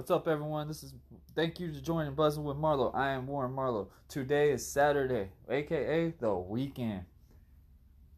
[0.00, 0.66] What's up, everyone?
[0.66, 0.94] This is
[1.36, 2.90] thank you to joining Buzzing with Marlowe.
[2.94, 3.90] I am Warren Marlowe.
[4.08, 7.04] Today is Saturday, aka the weekend.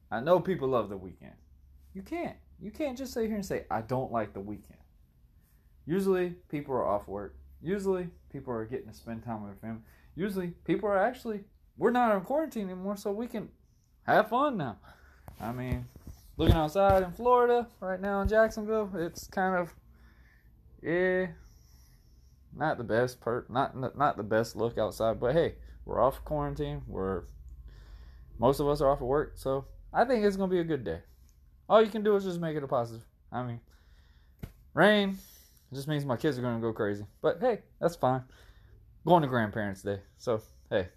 [0.09, 1.33] I know people love the weekend.
[1.93, 2.37] You can't.
[2.61, 4.79] You can't just sit here and say I don't like the weekend.
[5.85, 7.35] Usually, people are off work.
[7.61, 9.83] Usually, people are getting to spend time with their family.
[10.15, 11.41] Usually, people are actually
[11.77, 13.49] we're not in quarantine anymore, so we can
[14.05, 14.77] have fun now.
[15.41, 15.87] I mean,
[16.37, 19.75] looking outside in Florida right now in Jacksonville, it's kind of
[20.81, 21.27] yeah
[22.57, 26.83] not the best part, not not the best look outside, but hey, we're off quarantine.
[26.87, 27.25] We're
[28.39, 30.85] most of us are off of work, so I think it's gonna be a good
[30.85, 31.01] day.
[31.69, 33.07] All you can do is just make it a positive.
[33.31, 33.61] I mean,
[34.75, 35.19] rain
[35.73, 38.23] just means my kids are gonna go crazy, but hey, that's fine.
[39.07, 40.89] Going to Grandparents' Day, so hey.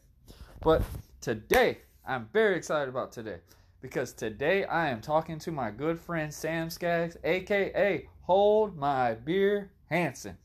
[0.61, 0.83] But
[1.21, 3.37] today, I'm very excited about today
[3.81, 9.71] because today I am talking to my good friend Sam Skaggs, aka Hold My Beer
[9.89, 10.37] Hanson.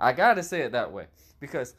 [0.00, 1.06] I gotta say it that way
[1.40, 1.74] because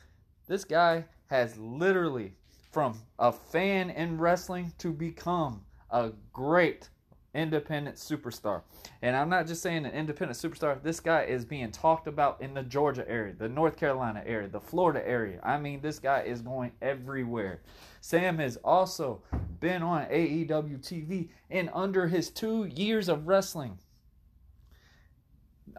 [0.47, 2.33] this guy has literally,
[2.71, 6.89] from a fan in wrestling to become a great
[7.33, 8.63] independent superstar.
[9.01, 10.81] And I'm not just saying an independent superstar.
[10.81, 14.59] This guy is being talked about in the Georgia area, the North Carolina area, the
[14.59, 15.39] Florida area.
[15.43, 17.61] I mean, this guy is going everywhere.
[18.01, 19.21] Sam has also
[19.59, 23.77] been on AEW TV in under his two years of wrestling.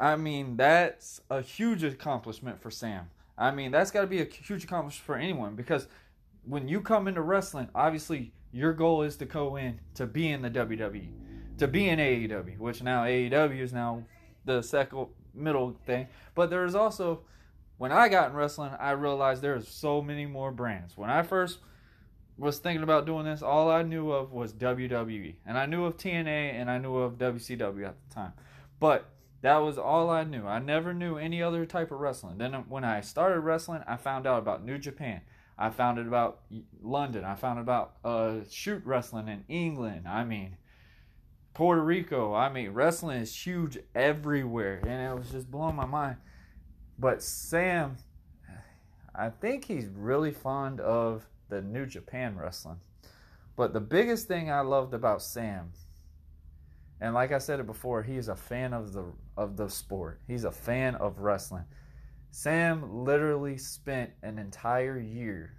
[0.01, 3.11] I mean, that's a huge accomplishment for Sam.
[3.37, 5.89] I mean, that's got to be a huge accomplishment for anyone because
[6.45, 10.41] when you come into wrestling, obviously your goal is to go in to be in
[10.41, 11.09] the WWE,
[11.59, 14.03] to be in AEW, which now AEW is now
[14.47, 16.09] the second middle thing.
[16.35, 17.21] But there is also,
[17.77, 20.97] when I got in wrestling, I realized there's so many more brands.
[20.97, 21.59] When I first
[22.39, 25.99] was thinking about doing this, all I knew of was WWE, and I knew of
[25.99, 28.33] TNA, and I knew of WCW at the time.
[28.79, 29.07] But
[29.43, 30.47] that was all I knew.
[30.47, 32.39] I never knew any other type of wrestling.
[32.39, 35.23] Then when I started wrestling, I found out about New Japan.
[35.59, 36.41] I found it about
[36.83, 37.25] London.
[37.25, 40.07] I found out about uh, shoot wrestling in England.
[40.07, 40.57] I mean,
[41.55, 42.35] Puerto Rico.
[42.35, 46.17] I mean, wrestling is huge everywhere, and it was just blowing my mind.
[46.99, 47.97] But Sam,
[49.15, 52.81] I think he's really fond of the New Japan wrestling.
[53.57, 55.73] But the biggest thing I loved about Sam
[57.01, 59.05] and like I said it before, he is a fan of the
[59.37, 60.21] of the sport.
[60.27, 61.65] He's a fan of wrestling.
[62.31, 65.55] Sam literally spent an entire year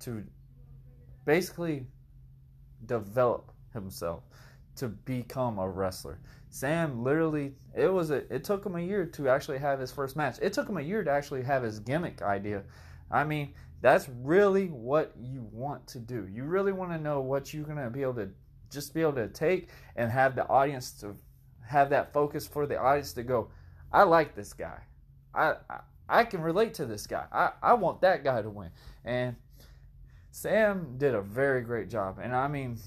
[0.00, 0.24] to
[1.24, 1.86] basically
[2.86, 4.22] develop himself
[4.76, 6.20] to become a wrestler.
[6.48, 10.16] Sam literally it was a it took him a year to actually have his first
[10.16, 10.38] match.
[10.40, 12.62] It took him a year to actually have his gimmick idea.
[13.10, 16.26] I mean, that's really what you want to do.
[16.32, 18.30] You really want to know what you're going to be able to
[18.70, 21.14] just be able to take and have the audience to
[21.66, 23.50] have that focus for the audience to go,
[23.92, 24.78] I like this guy.
[25.34, 27.24] I, I, I can relate to this guy.
[27.32, 28.70] I, I want that guy to win.
[29.04, 29.36] And
[30.30, 32.18] Sam did a very great job.
[32.22, 32.78] And I mean,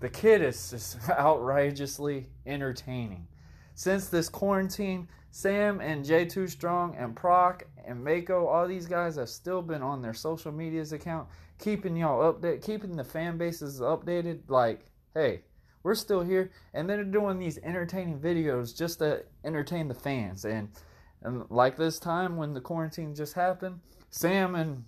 [0.00, 3.26] the kid is just outrageously entertaining.
[3.74, 9.28] Since this quarantine, Sam and J2 Strong and Proc and Mako, all these guys have
[9.28, 11.28] still been on their social medias account,
[11.58, 14.42] keeping y'all updated, keeping the fan bases updated.
[14.48, 15.42] Like, hey,
[15.82, 20.44] we're still here, and they're doing these entertaining videos just to entertain the fans.
[20.44, 20.68] And
[21.22, 23.80] and like this time when the quarantine just happened,
[24.10, 24.84] Sam and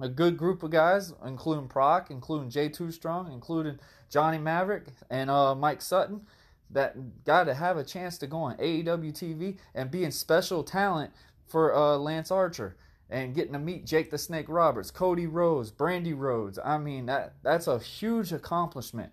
[0.00, 3.78] a good group of guys, including Proc, including J2 Strong, including
[4.10, 6.22] Johnny Maverick and uh, Mike Sutton,
[6.70, 11.12] that got to have a chance to go on AEW TV and being special talent
[11.46, 12.76] for uh, Lance Archer
[13.10, 16.58] and getting to meet Jake the Snake Roberts, Cody Rhodes, Brandi Rhodes.
[16.62, 19.12] I mean that that's a huge accomplishment.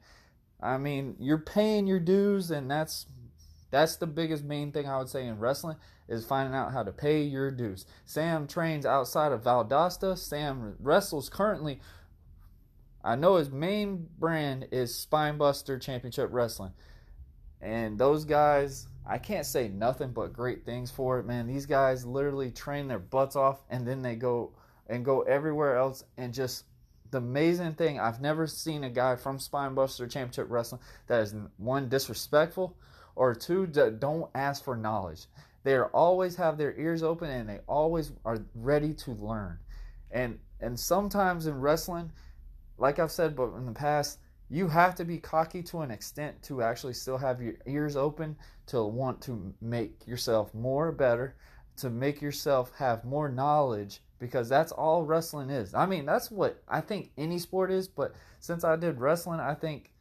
[0.62, 3.06] I mean, you're paying your dues, and that's
[3.72, 6.92] that's the biggest main thing I would say in wrestling is finding out how to
[6.92, 7.86] pay your dues.
[8.06, 10.18] Sam trains outside of Valdosta.
[10.18, 11.82] Sam wrestles currently.
[13.04, 16.74] I know his main brand is Spinebuster Championship Wrestling.
[17.62, 21.48] And those guys, I can't say nothing but great things for it, man.
[21.48, 24.54] These guys literally train their butts off and then they go
[24.88, 26.66] and go everywhere else and just
[27.12, 31.90] the amazing thing I've never seen a guy from Spinebuster Championship Wrestling that is one
[31.90, 32.76] disrespectful
[33.16, 35.26] or two don't ask for knowledge.
[35.64, 39.60] They always have their ears open and they always are ready to learn.
[40.12, 42.12] And and sometimes in wrestling,
[42.78, 44.20] like I've said but in the past,
[44.50, 48.36] you have to be cocky to an extent to actually still have your ears open
[48.68, 51.36] to want to make yourself more better,
[51.78, 55.74] to make yourself have more knowledge because that's all wrestling is.
[55.74, 59.54] I mean, that's what I think any sport is, but since I did wrestling, I
[59.54, 59.92] think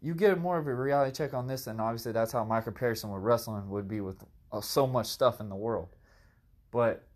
[0.00, 3.10] you get more of a reality check on this, and obviously that's how my comparison
[3.10, 5.94] with wrestling would be with uh, so much stuff in the world.
[6.70, 7.06] But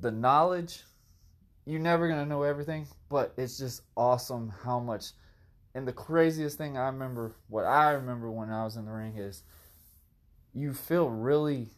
[0.00, 0.84] the knowledge,
[1.66, 5.12] you're never gonna know everything, but it's just awesome how much.
[5.74, 9.16] And the craziest thing I remember, what I remember when I was in the ring
[9.18, 9.42] is,
[10.54, 11.70] you feel really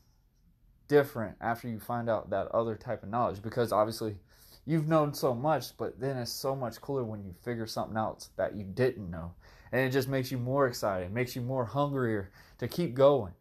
[0.91, 4.17] different after you find out that other type of knowledge because obviously
[4.67, 8.31] you've known so much, but then it's so much cooler when you figure something else
[8.37, 9.33] that you didn't know
[9.71, 13.33] and it just makes you more excited, makes you more hungrier to keep going.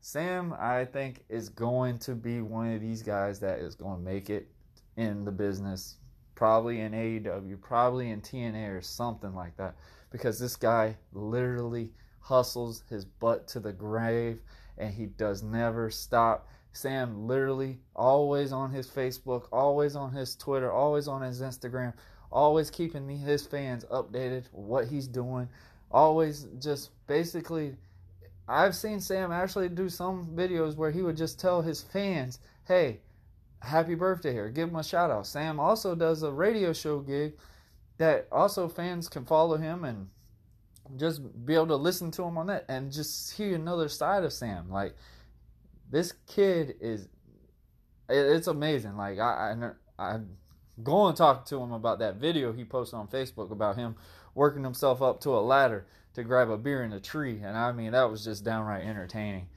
[0.00, 4.04] Sam, I think, is going to be one of these guys that is going to
[4.04, 4.48] make it
[4.96, 5.98] in the business,
[6.34, 9.76] probably in AEW, probably in TNA or something like that,
[10.10, 14.40] because this guy literally hustles his butt to the grave
[14.78, 16.48] and he does never stop.
[16.72, 21.92] Sam literally always on his Facebook, always on his Twitter, always on his Instagram,
[22.30, 25.48] always keeping his fans updated what he's doing,
[25.90, 27.76] always just basically
[28.48, 33.00] I've seen Sam actually do some videos where he would just tell his fans, "Hey,
[33.60, 34.48] happy birthday here.
[34.48, 37.36] Give him a shout out." Sam also does a radio show gig
[37.98, 40.08] that also fans can follow him and
[40.96, 44.32] just be able to listen to him on that and just hear another side of
[44.32, 44.70] Sam.
[44.70, 44.96] Like
[45.90, 47.08] this kid is
[48.08, 48.96] it's amazing.
[48.96, 49.54] Like I
[49.98, 50.20] I, I
[50.82, 53.96] go and talk to him about that video he posted on Facebook about him
[54.34, 57.40] working himself up to a ladder to grab a beer in a tree.
[57.42, 59.48] And I mean, that was just downright entertaining.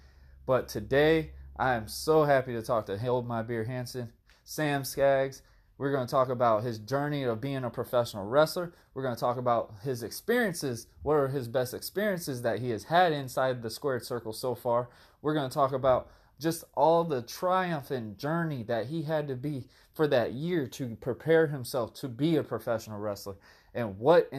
[0.46, 4.12] But today, I am so happy to talk to Hold My Beer Hanson,
[4.44, 5.44] Sam Skaggs.
[5.78, 8.74] We're going to talk about his journey of being a professional wrestler.
[8.94, 10.88] We're going to talk about his experiences.
[11.02, 14.90] What are his best experiences that he has had inside the squared circle so far?
[15.22, 16.10] We're going to talk about
[16.42, 20.96] just all the triumph and journey that he had to be for that year to
[20.96, 23.36] prepare himself to be a professional wrestler
[23.74, 24.30] and what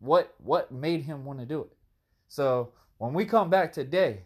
[0.00, 1.72] what what made him want to do it.
[2.28, 4.22] So when we come back today,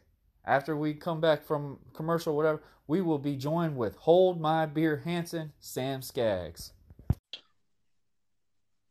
[0.46, 5.02] after we come back from commercial, whatever, we will be joined with Hold My Beer
[5.04, 6.72] Hanson, Sam Skaggs.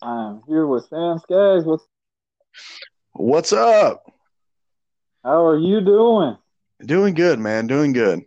[0.02, 1.66] I'm here with Sam Skaggs.
[1.66, 1.86] What's
[3.14, 4.04] What's up?
[5.24, 6.38] How are you doing?
[6.86, 7.66] Doing good, man.
[7.66, 8.26] Doing good.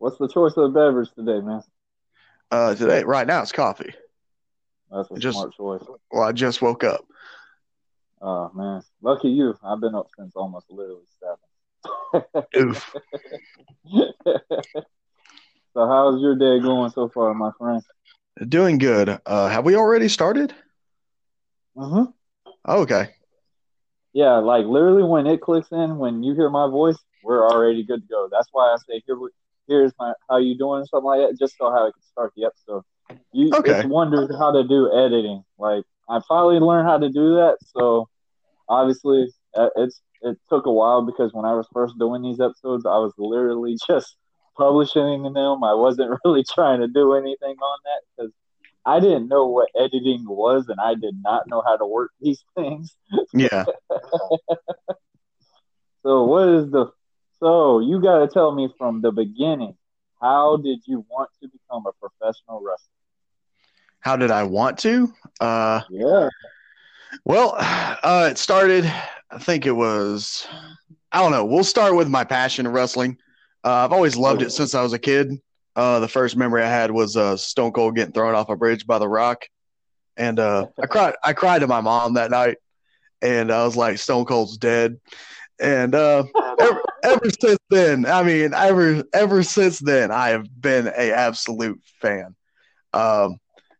[0.00, 1.62] What's the choice of the beverage today, man?
[2.50, 3.92] Uh, today, right now, it's coffee.
[4.90, 5.84] That's a Just- smart choice.
[6.10, 7.04] Well, I just woke up.
[8.22, 9.54] Oh man, lucky you.
[9.62, 12.24] I've been up since almost literally seven.
[12.56, 12.94] Oof.
[15.74, 17.82] so how's your day going so far, my friend?
[18.46, 19.18] Doing good.
[19.24, 20.54] Uh, have we already started?
[21.78, 22.06] Uh huh.
[22.64, 23.10] Oh, okay.
[24.12, 28.02] Yeah, like literally when it clicks in, when you hear my voice, we're already good
[28.02, 28.28] to go.
[28.30, 29.16] That's why I say here,
[29.70, 32.46] here's my how you doing, something like that, just so how I can start the
[32.46, 32.82] episode.
[33.32, 33.62] You Okay.
[33.64, 35.44] it's wondered how to do editing.
[35.58, 37.58] Like I finally learned how to do that.
[37.76, 38.08] So
[38.68, 42.86] obviously, uh, it's it took a while because when I was first doing these episodes,
[42.86, 44.16] I was literally just
[44.56, 45.64] publishing them.
[45.64, 48.32] I wasn't really trying to do anything on that because
[48.86, 52.44] I didn't know what editing was, and I did not know how to work these
[52.56, 52.96] things.
[53.34, 53.66] Yeah.
[56.02, 56.86] So what is the
[57.40, 59.74] so you got to tell me from the beginning.
[60.20, 62.92] How did you want to become a professional wrestler?
[64.00, 65.12] How did I want to?
[65.40, 66.28] Uh, Yeah.
[67.24, 68.90] well, uh, it started.
[69.30, 70.46] I think it was.
[71.12, 71.44] I don't know.
[71.44, 73.16] We'll start with my passion of wrestling.
[73.64, 75.40] Uh, I've always loved it since I was a kid.
[75.76, 78.86] Uh, the first memory I had was uh, Stone Cold getting thrown off a bridge
[78.86, 79.46] by The Rock,
[80.16, 81.14] and uh, I cried.
[81.22, 82.58] I cried to my mom that night,
[83.22, 84.98] and I was like, "Stone Cold's dead."
[85.60, 86.24] And uh,
[86.60, 91.80] ever, ever since then, I mean, ever ever since then, I have been a absolute
[92.00, 92.34] fan.
[92.92, 93.36] Um,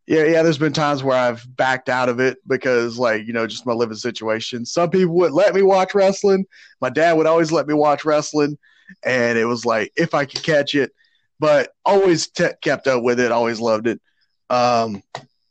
[0.06, 0.42] yeah, yeah.
[0.42, 3.72] There's been times where I've backed out of it because, like, you know, just my
[3.72, 4.66] living situation.
[4.66, 6.46] Some people would let me watch wrestling.
[6.80, 8.58] My dad would always let me watch wrestling,
[9.04, 10.92] and it was like if I could catch it,
[11.38, 13.32] but always te- kept up with it.
[13.32, 14.00] Always loved it.
[14.48, 15.02] Um,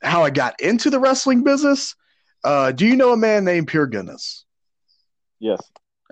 [0.01, 1.95] how I got into the wrestling business?
[2.43, 4.45] Uh, do you know a man named Pure Goodness?
[5.39, 5.61] Yes.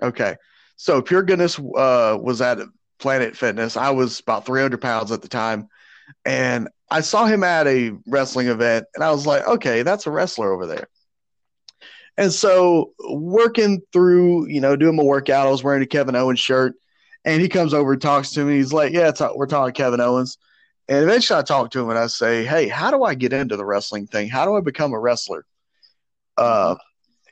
[0.02, 0.36] Okay.
[0.78, 2.58] So Pure Goodness uh, was at
[2.98, 3.76] Planet Fitness.
[3.76, 5.68] I was about 300 pounds at the time.
[6.24, 10.10] And I saw him at a wrestling event and I was like, okay, that's a
[10.10, 10.88] wrestler over there.
[12.16, 16.40] And so working through, you know, doing my workout, I was wearing a Kevin Owens
[16.40, 16.74] shirt,
[17.24, 18.56] and he comes over and talks to me.
[18.56, 20.36] He's like, "Yeah, we're talking Kevin Owens."
[20.88, 23.56] And eventually, I talk to him and I say, "Hey, how do I get into
[23.56, 24.28] the wrestling thing?
[24.28, 25.44] How do I become a wrestler?"
[26.36, 26.74] Uh,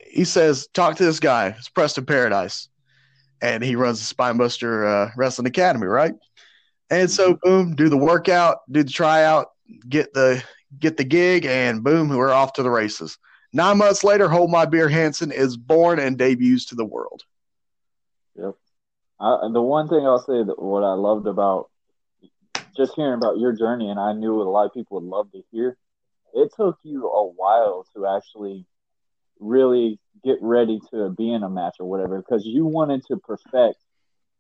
[0.09, 1.49] he says, "Talk to this guy.
[1.59, 2.69] It's Preston Paradise,
[3.41, 6.15] and he runs the Spinebuster uh, Wrestling Academy, right?"
[6.91, 9.49] And so, boom, do the workout, do the tryout,
[9.89, 10.43] get the
[10.79, 13.19] get the gig, and boom, we're off to the races.
[13.53, 17.23] Nine months later, Hold My Beer Hanson is born and debuts to the world.
[18.35, 18.55] Yep.
[19.19, 21.71] I, the one thing I'll say that what I loved about
[22.77, 25.43] just hearing about your journey, and I knew a lot of people would love to
[25.51, 25.77] hear.
[26.35, 28.67] It took you a while to actually
[29.41, 33.79] really get ready to be in a match or whatever because you wanted to perfect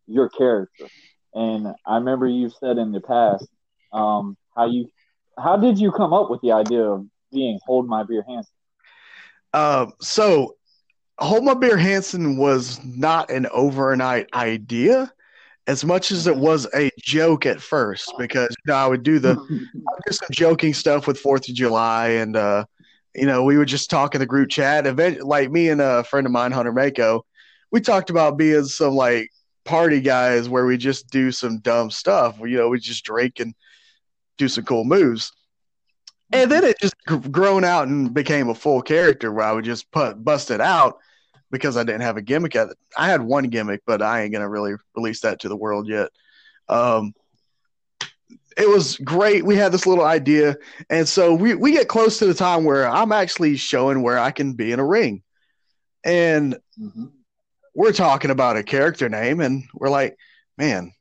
[0.07, 0.87] your character.
[1.35, 3.47] And I remember you said in the past
[3.93, 4.88] um, how you
[5.38, 8.53] how did you come up with the idea of being Hold My Beer Hanson?
[9.53, 10.57] Uh, so,
[11.19, 15.12] Hold My Beer Hanson was not an overnight idea
[15.67, 19.19] as much as it was a joke at first because you know I would do
[19.19, 19.35] the
[20.05, 22.65] do some joking stuff with Fourth of July and uh,
[23.16, 24.87] you know we would just talk in the group chat.
[24.87, 27.25] Event like me and a friend of mine, Hunter Mako,
[27.70, 29.30] we talked about being some like
[29.64, 32.38] party guys where we just do some dumb stuff.
[32.40, 33.54] You know, we just drink and
[34.38, 35.32] do some cool moves.
[36.32, 36.94] And then it just
[37.30, 40.99] grown out and became a full character where I would just put bust it out
[41.50, 42.56] because I didn't have a gimmick.
[42.56, 46.11] I had one gimmick, but I ain't gonna really release that to the world yet.
[46.68, 47.14] Um,
[48.57, 49.45] it was great.
[49.45, 50.57] We had this little idea,
[50.91, 54.31] and so we we get close to the time where I'm actually showing where I
[54.31, 55.23] can be in a ring,
[56.05, 57.07] and mm-hmm.
[57.75, 60.17] we're talking about a character name, and we're like,
[60.57, 60.93] man.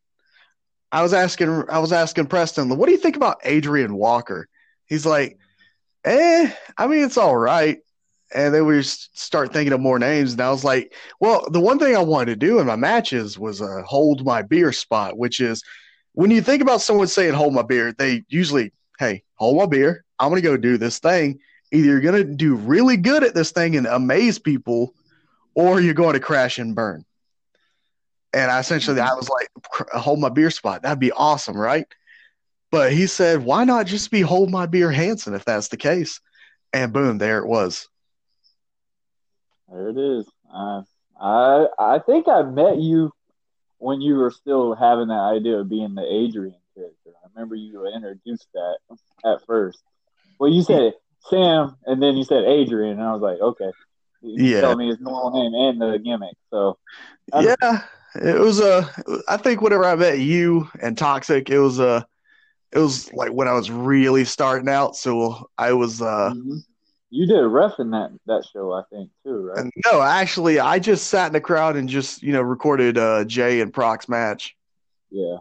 [0.91, 4.47] I was asking, I was asking Preston, what do you think about Adrian Walker?
[4.85, 5.37] He's like,
[6.05, 7.79] eh, I mean, it's all right.
[8.33, 11.79] And then we start thinking of more names, and I was like, well, the one
[11.79, 15.41] thing I wanted to do in my matches was a hold my beer spot, which
[15.41, 15.63] is
[16.15, 20.03] when you think about someone saying hold my beer, they usually, hey, hold my beer.
[20.17, 21.39] I'm going to go do this thing.
[21.71, 24.93] Either you're going to do really good at this thing and amaze people,
[25.55, 27.05] or you're going to crash and burn.
[28.33, 29.49] And I essentially, I was like,
[29.93, 30.81] hold my beer spot.
[30.81, 31.85] That'd be awesome, right?
[32.71, 36.19] But he said, why not just be hold my beer Hanson if that's the case?
[36.73, 37.87] And boom, there it was.
[39.69, 40.29] There it is.
[40.53, 40.83] Uh,
[41.19, 43.11] I I think I met you
[43.85, 47.11] when you were still having that idea of being the Adrian character.
[47.23, 48.77] I remember you introduced that
[49.23, 49.83] at first.
[50.39, 50.93] Well, you said
[51.29, 53.71] Sam, and then you said Adrian, and I was like, okay.
[54.23, 54.61] You yeah.
[54.61, 56.35] Tell me his normal name and the gimmick.
[56.49, 56.79] So.
[57.39, 57.83] yeah,
[58.15, 58.91] it was a.
[59.07, 61.87] Uh, I think whenever I met you and Toxic, it was a.
[61.87, 62.01] Uh,
[62.71, 66.01] it was like when I was really starting out, so I was.
[66.01, 66.57] uh mm-hmm.
[67.15, 69.71] You did a ref in that that show, I think, too, right?
[69.85, 73.61] No, actually, I just sat in the crowd and just you know recorded uh, Jay
[73.61, 74.53] and Proc's match.
[75.09, 75.37] Yeah.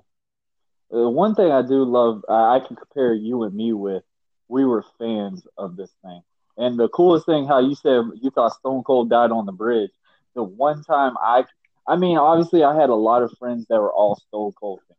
[0.94, 4.04] Uh, one thing I do love, uh, I can compare you and me with.
[4.46, 6.22] We were fans of this thing,
[6.56, 9.90] and the coolest thing, how you said you thought Stone Cold died on the bridge.
[10.36, 11.44] The one time I,
[11.88, 14.98] I mean, obviously, I had a lot of friends that were all Stone Cold fans,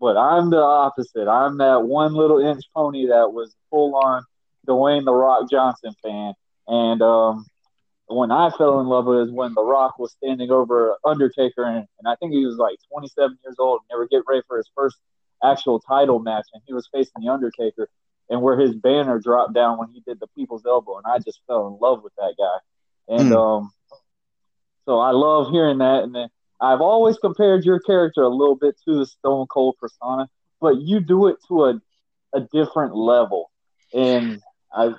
[0.00, 1.28] but I'm the opposite.
[1.28, 4.24] I'm that one little inch pony that was full on
[4.66, 6.34] Dwayne the Rock Johnson fan,
[6.66, 7.46] and um,
[8.08, 11.86] when I fell in love with is when The Rock was standing over Undertaker, and,
[11.98, 14.70] and I think he was like 27 years old, and never get ready for his
[14.74, 14.96] first
[15.42, 17.88] actual title match, and he was facing the Undertaker,
[18.30, 21.40] and where his banner dropped down when he did the People's Elbow, and I just
[21.46, 23.36] fell in love with that guy, and mm.
[23.36, 23.72] um,
[24.84, 26.28] so I love hearing that, and then
[26.60, 30.28] I've always compared your character a little bit to the Stone Cold persona,
[30.60, 31.80] but you do it to a
[32.32, 33.50] a different level,
[33.92, 34.42] and
[34.76, 34.94] I,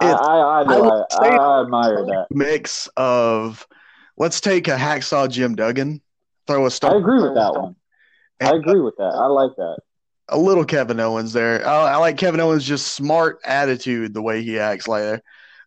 [0.00, 3.66] I, I, I, I, I admire that mix of.
[4.18, 6.00] Let's take a hacksaw Jim Duggan,
[6.46, 6.94] throw a star.
[6.94, 7.76] I agree with that one.
[8.40, 9.12] I agree with that.
[9.14, 9.76] I like that.
[10.30, 11.68] A little Kevin Owens there.
[11.68, 15.22] I, I like Kevin Owens' just smart attitude, the way he acts like that.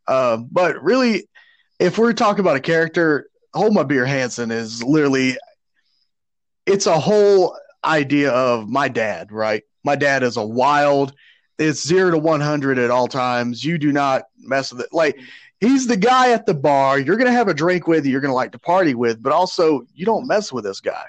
[0.07, 1.29] Uh, but really,
[1.77, 5.37] if we're talking about a character, Hold My Beer Hansen is literally,
[6.65, 9.61] it's a whole idea of my dad, right?
[9.83, 11.13] My dad is a wild,
[11.59, 13.63] it's zero to 100 at all times.
[13.63, 14.93] You do not mess with it.
[14.93, 15.19] Like,
[15.59, 18.31] he's the guy at the bar you're going to have a drink with, you're going
[18.31, 21.05] to like to party with, but also you don't mess with this guy.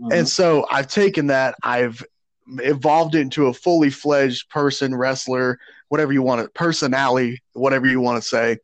[0.00, 0.12] Mm-hmm.
[0.12, 2.04] And so I've taken that, I've
[2.48, 8.20] evolved into a fully fledged person, wrestler, whatever you want to, personality, whatever you want
[8.20, 8.58] to say.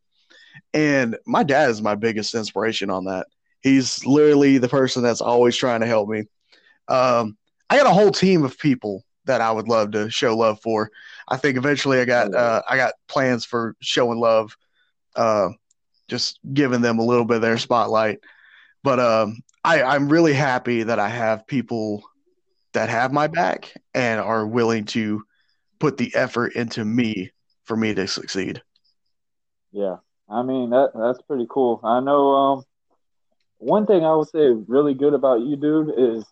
[0.73, 3.27] And my dad is my biggest inspiration on that.
[3.61, 6.25] He's literally the person that's always trying to help me.
[6.87, 7.37] Um,
[7.69, 10.89] I got a whole team of people that I would love to show love for.
[11.27, 14.57] I think eventually I got uh, I got plans for showing love
[15.15, 15.49] uh,
[16.07, 18.19] just giving them a little bit of their spotlight.
[18.83, 22.03] But um, I, I'm really happy that I have people
[22.73, 25.23] that have my back and are willing to
[25.79, 27.31] put the effort into me
[27.65, 28.61] for me to succeed.
[29.71, 31.79] Yeah, I mean that that's pretty cool.
[31.83, 32.29] I know.
[32.29, 32.63] Um,
[33.59, 36.25] one thing I would say really good about you, dude, is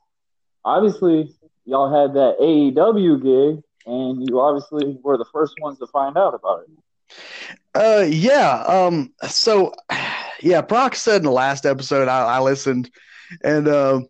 [0.66, 1.36] obviously
[1.68, 6.34] y'all had that AEW gig, and you obviously were the first ones to find out
[6.34, 7.16] about it.
[7.76, 8.64] Uh, yeah.
[8.64, 9.14] Um.
[9.28, 9.74] So,
[10.42, 12.90] yeah, Proc said in the last episode I, I listened,
[13.44, 13.98] and um.
[14.04, 14.06] Uh,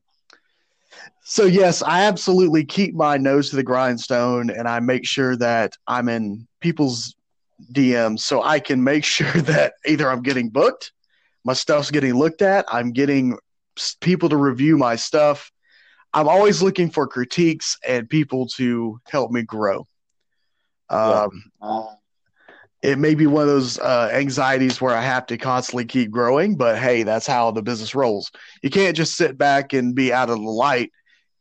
[1.30, 5.74] so yes, I absolutely keep my nose to the grindstone, and I make sure that
[5.86, 7.18] I'm in people's
[7.74, 10.94] DMs so I can make sure that either I'm getting booked,
[11.44, 13.38] my stuff's getting looked at, I'm getting
[14.00, 15.52] people to review my stuff.
[16.14, 19.88] I'm always looking for critiques and people to help me grow.
[20.90, 21.84] Um, yeah.
[22.82, 26.56] it may be one of those uh, anxieties where I have to constantly keep growing,
[26.56, 28.32] but hey, that's how the business rolls.
[28.64, 30.92] You can't just sit back and be out of the light.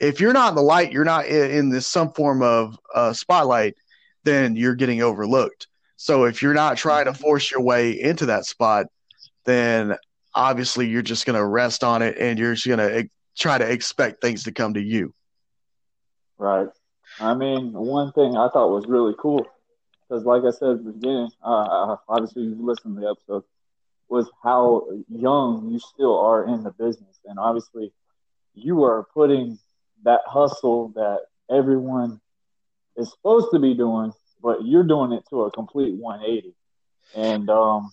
[0.01, 3.13] If you're not in the light, you're not in, in this some form of uh,
[3.13, 3.77] spotlight,
[4.25, 5.69] then you're getting overlooked.
[5.97, 8.87] So if you're not trying to force your way into that spot,
[9.45, 9.97] then
[10.35, 13.71] obviously you're just going to rest on it and you're just going to try to
[13.71, 15.14] expect things to come to you.
[16.38, 16.69] Right.
[17.21, 19.47] I mean, one thing I thought was really cool
[20.09, 23.45] because, like I said at the beginning, uh, obviously you listened to the episode,
[24.09, 27.93] was how young you still are in the business, and obviously
[28.55, 29.59] you are putting
[30.05, 32.21] that hustle that everyone
[32.97, 34.12] is supposed to be doing
[34.47, 36.55] but you're doing it to a complete 180.
[37.16, 37.93] And um,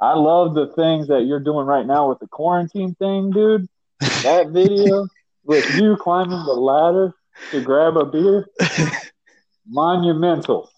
[0.00, 3.66] I love the things that you're doing right now with the quarantine thing, dude.
[4.22, 5.06] That video
[5.44, 7.14] with you climbing the ladder
[7.50, 8.46] to grab a beer,
[9.66, 10.70] monumental.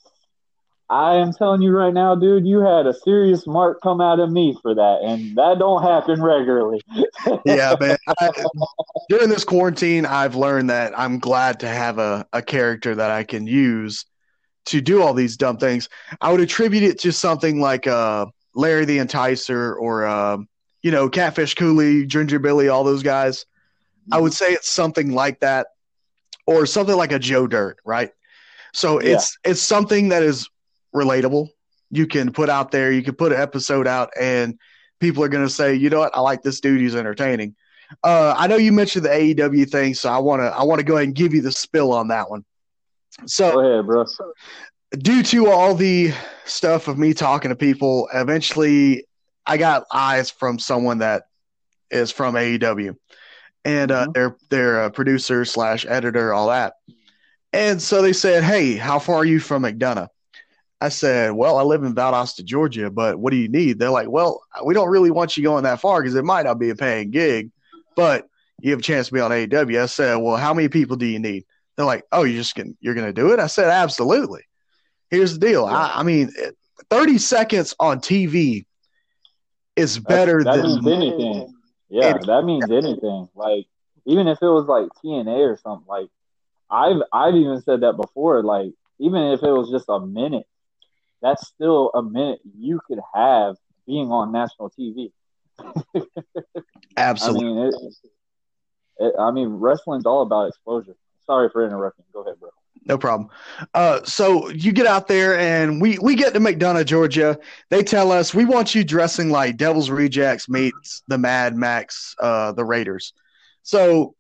[0.89, 4.31] I am telling you right now, dude, you had a serious mark come out of
[4.31, 6.81] me for that, and that don't happen regularly.
[7.45, 7.97] yeah, man.
[8.21, 8.31] I,
[9.09, 13.25] during this quarantine, I've learned that I'm glad to have a, a character that I
[13.25, 14.07] can use
[14.67, 15.89] to do all these dumb things.
[16.21, 20.39] I would attribute it to something like uh, Larry the Enticer or uh,
[20.87, 23.45] you know Catfish Cooley, Ginger Billy, all those guys.
[24.13, 25.67] I would say it's something like that,
[26.47, 28.13] or something like a Joe Dirt, right?
[28.73, 29.17] So yeah.
[29.17, 30.49] it's it's something that is
[30.95, 31.49] relatable.
[31.91, 32.93] You can put out there.
[32.93, 34.61] You can put an episode out, and
[35.01, 36.81] people are going to say, you know what, I like this dude.
[36.81, 37.57] He's entertaining.
[38.05, 40.85] Uh, I know you mentioned the AEW thing, so I want to I want to
[40.85, 42.45] go ahead and give you the spill on that one.
[43.27, 44.05] So, Go ahead, bro.
[44.99, 46.13] Due to all the
[46.45, 49.03] stuff of me talking to people, eventually
[49.47, 51.25] I got eyes from someone that
[51.91, 52.97] is from AEW,
[53.65, 54.13] and uh, mm-hmm.
[54.13, 56.75] they're they're a producer slash editor, all that.
[57.53, 60.09] And so they said, "Hey, how far are you from McDonough?"
[60.81, 64.09] I said, "Well, I live in Valdosta, Georgia, but what do you need?" They're like,
[64.09, 66.77] "Well, we don't really want you going that far because it might not be a
[66.77, 67.51] paying gig,
[67.95, 68.29] but
[68.61, 71.07] you have a chance to be on AEW." I said, "Well, how many people do
[71.07, 71.45] you need?"
[71.77, 74.43] They're like, "Oh, you're just gonna you're gonna do it?" I said, "Absolutely."
[75.09, 75.65] Here's the deal.
[75.65, 76.33] I, I mean,
[76.91, 78.67] 30 seconds on TV
[79.77, 81.55] is better that, that than means anything.
[81.89, 82.27] Yeah, anything.
[82.27, 83.29] that means anything.
[83.35, 83.67] Like
[84.07, 86.09] even if it was like TNA or something, like
[86.71, 88.43] I've I've even said that before.
[88.43, 90.47] Like even if it was just a minute,
[91.23, 95.13] that's still a minute you could have being on national TV.
[96.97, 97.47] Absolutely.
[97.49, 97.75] I mean, it,
[98.99, 100.97] it, I mean, wrestling's all about exposure.
[101.27, 102.05] Sorry for interrupting.
[102.13, 102.51] Go ahead, bro.
[102.87, 103.29] No problem.
[103.75, 107.37] Uh, so you get out there, and we we get to McDonough, Georgia.
[107.69, 112.53] They tell us we want you dressing like Devil's Rejects meets the Mad Max, uh,
[112.53, 113.13] the Raiders.
[113.65, 114.15] So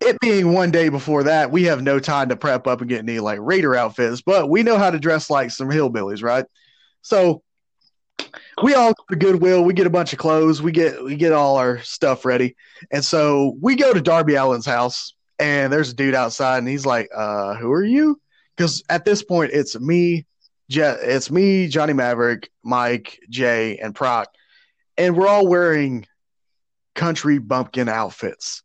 [0.00, 3.00] it being one day before that, we have no time to prep up and get
[3.00, 6.44] any like Raider outfits, but we know how to dress like some hillbillies, right?
[7.02, 7.42] So
[8.64, 9.62] we all go to Goodwill.
[9.62, 10.60] We get a bunch of clothes.
[10.60, 12.56] We get we get all our stuff ready,
[12.90, 16.86] and so we go to Darby Allin's house and there's a dude outside, and he's
[16.86, 18.20] like, uh, "Who are you?"
[18.56, 20.26] Because at this point, it's me,
[20.68, 24.28] Je- it's me, Johnny Maverick, Mike, Jay, and Proc,
[24.96, 26.06] and we're all wearing
[26.94, 28.62] country bumpkin outfits,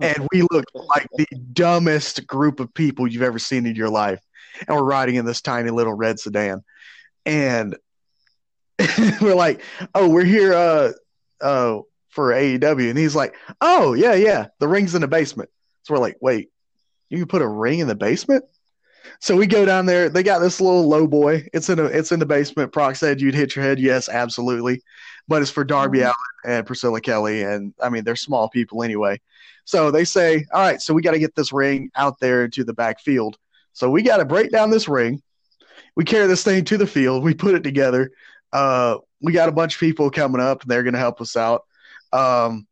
[0.00, 4.20] and we look like the dumbest group of people you've ever seen in your life,
[4.66, 6.64] and we're riding in this tiny little red sedan,
[7.24, 7.76] and
[9.20, 9.62] we're like,
[9.94, 10.92] "Oh, we're here, uh,
[11.40, 11.78] uh."
[12.08, 15.48] For AEW, and he's like, "Oh yeah, yeah, the ring's in the basement."
[15.82, 16.50] So we're like, wait,
[17.08, 18.44] you can put a ring in the basement?
[19.18, 20.08] So we go down there.
[20.08, 21.48] They got this little low boy.
[21.52, 22.72] It's in a it's in the basement.
[22.72, 23.78] Proc said you'd hit your head.
[23.78, 24.82] Yes, absolutely.
[25.26, 26.06] But it's for Darby mm-hmm.
[26.06, 29.20] Allin and Priscilla Kelly, and I mean they're small people anyway.
[29.64, 32.64] So they say, all right, so we got to get this ring out there into
[32.64, 33.36] the back field.
[33.72, 35.22] So we got to break down this ring.
[35.96, 37.22] We carry this thing to the field.
[37.22, 38.10] We put it together.
[38.52, 41.36] Uh, we got a bunch of people coming up, and they're going to help us
[41.36, 41.64] out.
[42.12, 42.66] Um,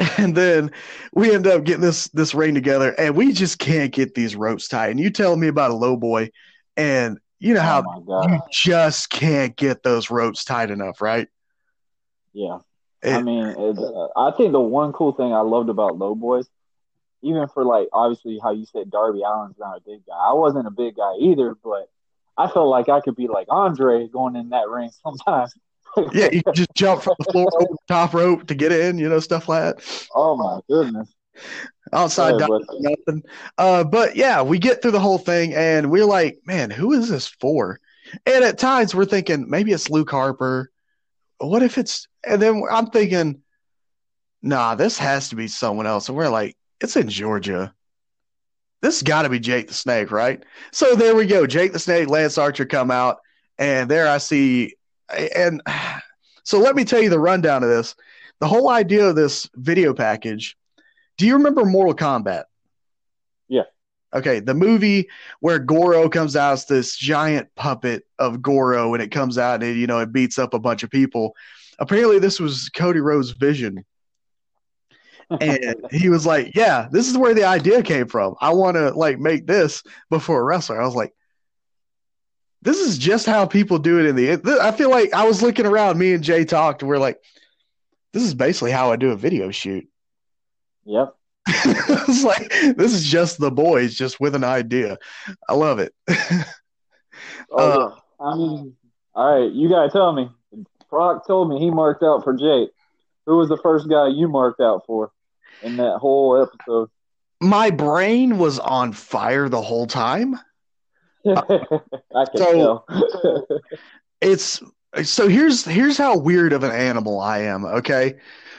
[0.18, 0.70] and then
[1.12, 4.68] we end up getting this this ring together, and we just can't get these ropes
[4.68, 4.90] tight.
[4.90, 6.30] And you tell me about a low boy,
[6.76, 11.28] and you know how oh you just can't get those ropes tight enough, right?
[12.32, 12.58] Yeah.
[13.02, 16.14] It- I mean, it, uh, I think the one cool thing I loved about Low
[16.16, 16.48] Boys,
[17.22, 20.14] even for like obviously how you said Darby Allin's not a big guy.
[20.16, 21.88] I wasn't a big guy either, but
[22.36, 25.54] I felt like I could be like Andre going in that ring sometimes.
[26.12, 29.08] Yeah, you just jump from the floor over the top rope to get in, you
[29.08, 30.08] know, stuff like that.
[30.14, 31.12] oh my goodness.
[31.92, 33.22] Outside down, but- nothing.
[33.56, 37.08] Uh, but yeah, we get through the whole thing, and we're like, man, who is
[37.08, 37.80] this for?
[38.26, 40.70] And at times we're thinking maybe it's Luke Harper.
[41.38, 42.08] What if it's?
[42.26, 43.42] And then I'm thinking,
[44.42, 46.08] nah, this has to be someone else.
[46.08, 47.72] And we're like, it's in Georgia.
[48.80, 50.42] This got to be Jake the Snake, right?
[50.72, 51.46] So there we go.
[51.46, 53.18] Jake the Snake, Lance Archer come out,
[53.58, 54.74] and there I see.
[55.10, 55.62] And
[56.44, 57.94] so let me tell you the rundown of this.
[58.40, 60.56] The whole idea of this video package.
[61.16, 62.44] Do you remember Mortal Kombat?
[63.48, 63.64] Yeah.
[64.14, 65.08] Okay, the movie
[65.40, 69.76] where Goro comes out as this giant puppet of Goro, and it comes out and
[69.76, 71.34] you know it beats up a bunch of people.
[71.78, 73.84] Apparently, this was Cody Rhodes' vision,
[75.40, 78.34] and he was like, "Yeah, this is where the idea came from.
[78.40, 81.12] I want to like make this before a wrestler." I was like,
[82.62, 85.66] "This is just how people do it in the." I feel like I was looking
[85.66, 85.98] around.
[85.98, 86.82] Me and Jay talked.
[86.82, 87.20] And we're like,
[88.12, 89.88] "This is basically how I do a video shoot."
[90.84, 91.14] Yep.
[91.46, 94.98] it's like this is just the boys, just with an idea.
[95.48, 95.94] I love it.
[97.50, 98.24] Oh, Uh.
[98.24, 98.76] I mean,
[99.14, 100.28] all right, you gotta tell me.
[100.88, 102.70] Proc told me he marked out for Jake.
[103.26, 105.10] Who was the first guy you marked out for
[105.62, 106.90] in that whole episode?
[107.40, 110.38] My brain was on fire the whole time.
[111.36, 113.46] I can So- tell.
[114.20, 114.62] it's
[115.02, 118.14] so here's here's how weird of an animal I am, okay?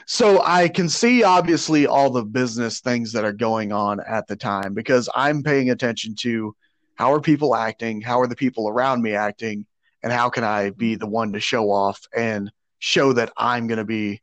[0.06, 4.36] So I can see obviously all the business things that are going on at the
[4.36, 6.54] time because I'm paying attention to
[6.96, 9.66] how are people acting, how are the people around me acting,
[10.02, 13.78] and how can I be the one to show off and show that I'm going
[13.78, 14.20] to be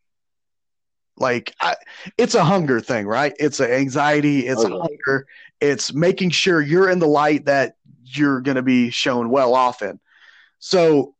[1.17, 1.75] like I,
[2.17, 3.33] it's a hunger thing, right?
[3.39, 5.25] It's an anxiety, it's Oh, a hunger,
[5.61, 7.75] it's making sure you're in the light that
[8.15, 9.99] you're going to be shown well off in.
[10.59, 11.15] So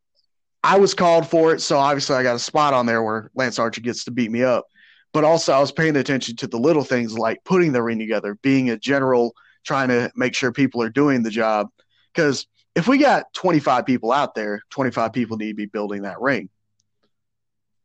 [0.63, 3.59] I was called for it, so obviously I got a spot on there where Lance
[3.59, 4.65] Archer gets to beat me up.
[5.13, 8.37] But also I was paying attention to the little things like putting the ring together,
[8.41, 11.67] being a general, trying to make sure people are doing the job.
[12.13, 12.45] Because
[12.75, 16.49] if we got 25 people out there, 25 people need to be building that ring,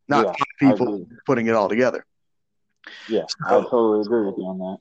[0.08, 2.04] not Yeah, people putting it all together.
[3.08, 4.78] Yeah, I totally agree with you on that.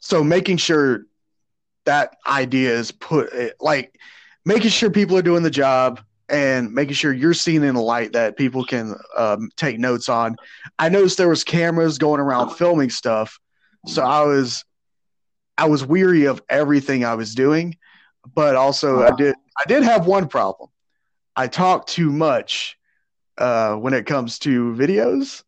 [0.00, 1.04] so making sure
[1.84, 3.98] that idea is put eh, like
[4.44, 8.12] making sure people are doing the job and making sure you're seen in a light
[8.12, 10.36] that people can um, take notes on.
[10.78, 13.38] I noticed there was cameras going around filming stuff
[13.86, 14.64] so i was
[15.58, 17.76] i was weary of everything i was doing
[18.34, 20.70] but also i did i did have one problem.
[21.34, 22.76] I talk too much
[23.38, 25.42] uh, when it comes to videos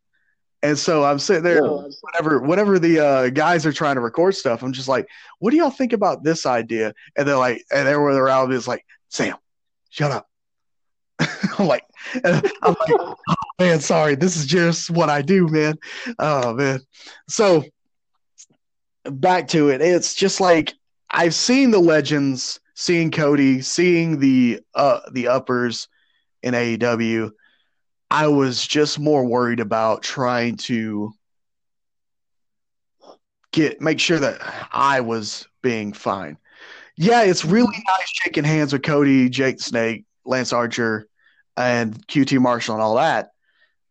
[0.64, 1.88] and so i'm sitting there Yeah.
[2.00, 5.06] whenever whenever the uh, guys are trying to record stuff, I'm just like,
[5.38, 6.94] what do y'all think about this idea?
[7.16, 9.36] And they're like, and everyone around me is like, Sam,
[9.90, 10.28] shut up.
[11.58, 11.84] I'm like,
[12.24, 13.14] I'm like, oh,
[13.58, 15.76] man, sorry, this is just what I do, man.
[16.18, 16.80] Oh man.
[17.28, 17.64] So
[19.04, 19.80] back to it.
[19.80, 20.72] It's just like
[21.10, 25.88] I've seen the legends, seeing Cody, seeing the uh the uppers
[26.42, 27.30] in AEW.
[28.14, 31.12] I was just more worried about trying to
[33.50, 34.38] get make sure that
[34.72, 36.38] I was being fine.
[36.96, 41.08] Yeah, it's really nice shaking hands with Cody, Jake Snake, Lance Archer,
[41.56, 43.30] and QT Marshall and all that.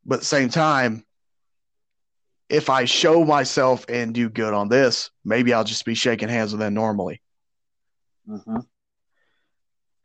[0.06, 1.04] But at the same time,
[2.48, 6.54] if I show myself and do good on this, maybe I'll just be shaking hands
[6.54, 7.22] with them normally.
[8.26, 8.60] hmm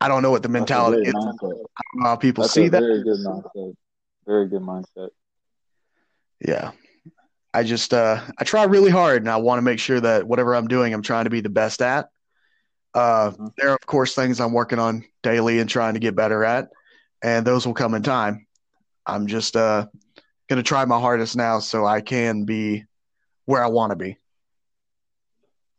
[0.01, 1.13] I don't know what the mentality is.
[1.15, 2.83] I don't know how people That's see that.
[4.29, 5.11] Very good mindset.
[5.25, 6.39] Very good mindset.
[6.39, 6.71] Yeah.
[7.53, 10.55] I just uh I try really hard and I want to make sure that whatever
[10.55, 12.09] I'm doing I'm trying to be the best at.
[12.93, 13.53] Uh Mhm.
[13.57, 16.69] there are of course things I'm working on daily and trying to get better at
[17.23, 18.45] and those will come in time.
[19.05, 19.87] I'm just uh
[20.47, 22.85] going to try my hardest now so I can be
[23.45, 24.17] where I want to be.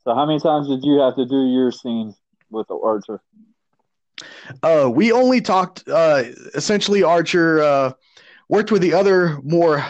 [0.05, 2.15] So, how many times did you have to do your scene
[2.51, 3.21] with the archer?
[4.63, 5.89] Uh, we only talked.
[5.89, 7.93] Uh, essentially, Archer uh,
[8.51, 9.83] worked with the other more.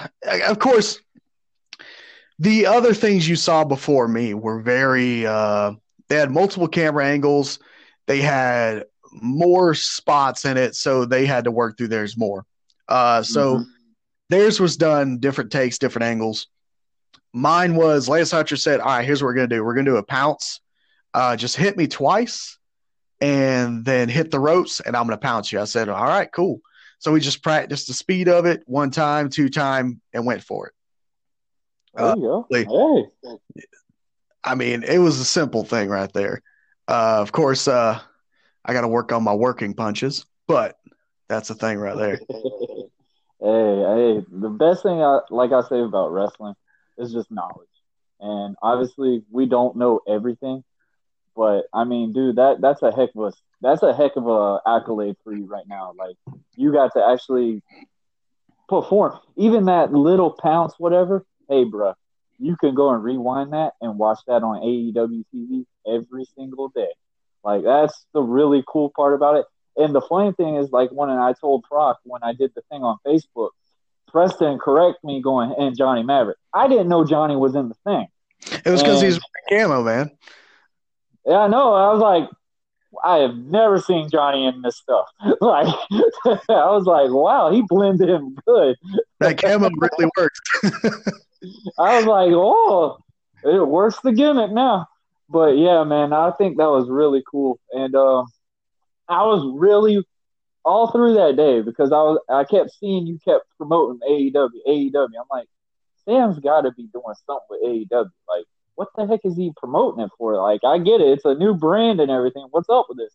[0.47, 1.01] Of course,
[2.39, 5.27] the other things you saw before me were very.
[5.27, 5.73] Uh,
[6.09, 7.59] they had multiple camera angles.
[8.07, 12.45] They had more spots in it, so they had to work through theirs more.
[12.87, 13.65] Uh, so Mhm.
[14.29, 16.47] theirs was done different takes, different angles.
[17.33, 19.65] Mine was Lance Archer said, "All right, here's what we're gonna do.
[19.65, 20.61] We're gonna do a pounce.
[21.15, 22.59] Uh, just hit me twice,
[23.21, 26.61] and then hit the ropes, and I'm gonna pounce you." I said, "All right, cool."
[27.01, 30.69] So we just practiced the speed of it one time, two time, and went for
[30.69, 30.75] it.
[31.95, 33.07] There you go.
[33.25, 33.37] Hey,
[34.45, 36.43] I mean, it was a simple thing right there.
[36.87, 37.99] Uh, of course, uh,
[38.65, 40.77] I got to work on my working punches, but
[41.29, 42.21] that's a thing right there.
[42.29, 42.37] hey,
[43.41, 46.55] hey, the best thing, I, like I say about wrestling,
[46.99, 47.69] is just knowledge.
[48.21, 50.65] And obviously, we don't know everything,
[51.35, 54.61] but I mean, dude, that that's a heck of a that's a heck of a
[54.67, 55.93] accolade for you right now.
[55.99, 56.17] Like
[56.57, 57.63] you got to actually
[58.69, 61.25] perform, even that little pounce, whatever.
[61.49, 61.95] Hey, bro,
[62.39, 66.93] you can go and rewind that and watch that on AEW TV every single day.
[67.43, 69.47] Like that's the really cool part about it.
[69.77, 72.83] And the funny thing is, like when I told Proc when I did the thing
[72.83, 73.51] on Facebook,
[74.09, 76.39] Preston correct me going and Johnny Maverick.
[76.53, 78.07] I didn't know Johnny was in the thing.
[78.65, 80.11] It was because he's camo, man.
[81.27, 81.75] Yeah, I know.
[81.75, 82.29] I was like,
[83.05, 85.07] I have never seen Johnny in this stuff.
[85.41, 85.67] like,
[86.49, 88.77] I was like, wow, he blended in good.
[89.21, 90.41] That camo really works.
[91.79, 92.99] I was like, oh,
[93.45, 94.87] it works the gimmick now.
[95.29, 98.27] But yeah, man, I think that was really cool, and um,
[99.09, 100.05] I was really
[100.65, 105.05] all through that day because I was I kept seeing you kept promoting AEW, AEW.
[105.05, 105.47] I'm like,
[106.05, 108.11] Sam's got to be doing something with AEW.
[108.29, 108.45] Like,
[108.81, 110.37] what the heck is he promoting it for?
[110.37, 112.47] Like, I get it, it's a new brand and everything.
[112.51, 113.15] What's up with this?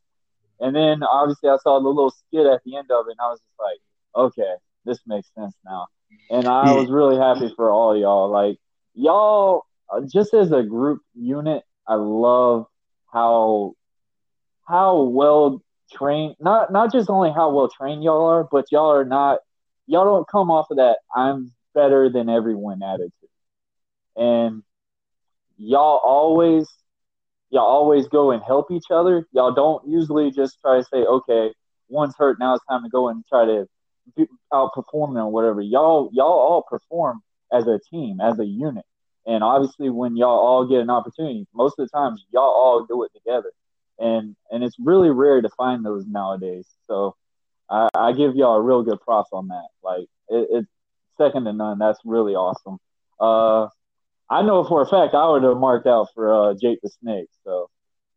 [0.60, 3.30] And then obviously I saw the little skit at the end of it, and I
[3.30, 3.80] was just like,
[4.16, 4.54] okay,
[4.86, 5.88] this makes sense now.
[6.30, 8.30] And I was really happy for all y'all.
[8.30, 8.60] Like,
[8.94, 12.68] y'all, uh, just as a group unit, I love
[13.12, 13.74] how
[14.68, 16.36] how well trained.
[16.40, 19.40] Not not just only how well trained y'all are, but y'all are not.
[19.88, 20.98] Y'all don't come off of that.
[21.16, 23.12] I'm better than everyone attitude,
[24.16, 24.62] and
[25.58, 26.68] y'all always
[27.50, 29.28] y'all always go and help each other.
[29.32, 31.54] Y'all don't usually just try to say, okay,
[31.88, 33.68] one's hurt, now it's time to go and try to
[34.54, 35.62] outperform them or whatever.
[35.62, 38.86] Y'all y'all all perform as a team, as a unit.
[39.26, 43.04] And obviously when y'all all get an opportunity, most of the times y'all all do
[43.04, 43.52] it together.
[43.98, 46.68] And and it's really rare to find those nowadays.
[46.88, 47.16] So
[47.70, 49.68] I, I give y'all a real good props on that.
[49.84, 50.68] Like it, it's
[51.18, 51.80] second to none.
[51.80, 52.78] That's really awesome.
[53.20, 53.70] Uh
[54.30, 57.30] I know for a fact I would have marked out for uh, Jake the Snake.
[57.44, 57.70] So,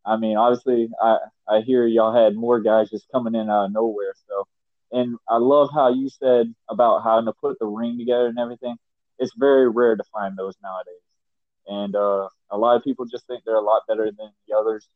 [0.06, 1.18] I mean, obviously, I
[1.48, 4.14] I hear y'all had more guys just coming in out of nowhere.
[4.26, 4.46] So,
[4.92, 8.76] and I love how you said about how to put the ring together and everything.
[9.18, 11.02] It's very rare to find those nowadays,
[11.66, 14.88] and uh, a lot of people just think they're a lot better than the others.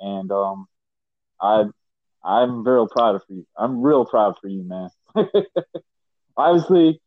[0.00, 0.68] And um,
[1.40, 1.64] I
[2.24, 3.46] I'm real proud of you.
[3.56, 4.90] I'm real proud for you, man.
[6.36, 7.00] obviously,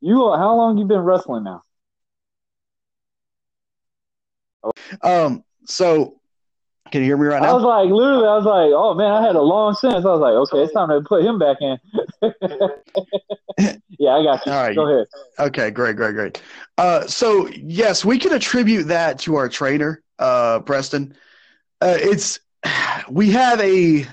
[0.00, 1.62] you how long you been wrestling now?
[5.02, 6.18] Um, so
[6.90, 7.50] can you hear me right now?
[7.50, 10.04] I was like, literally, I was like, oh man, I had a long sentence.
[10.04, 11.78] I was like, okay, it's time to put him back in.
[13.98, 14.52] yeah, I got you.
[14.52, 14.74] All right.
[14.74, 15.06] Go ahead.
[15.38, 16.42] Okay, great, great, great.
[16.78, 21.14] Uh, so yes, we can attribute that to our trainer, uh, Preston.
[21.80, 22.40] Uh, it's
[23.10, 24.06] we have a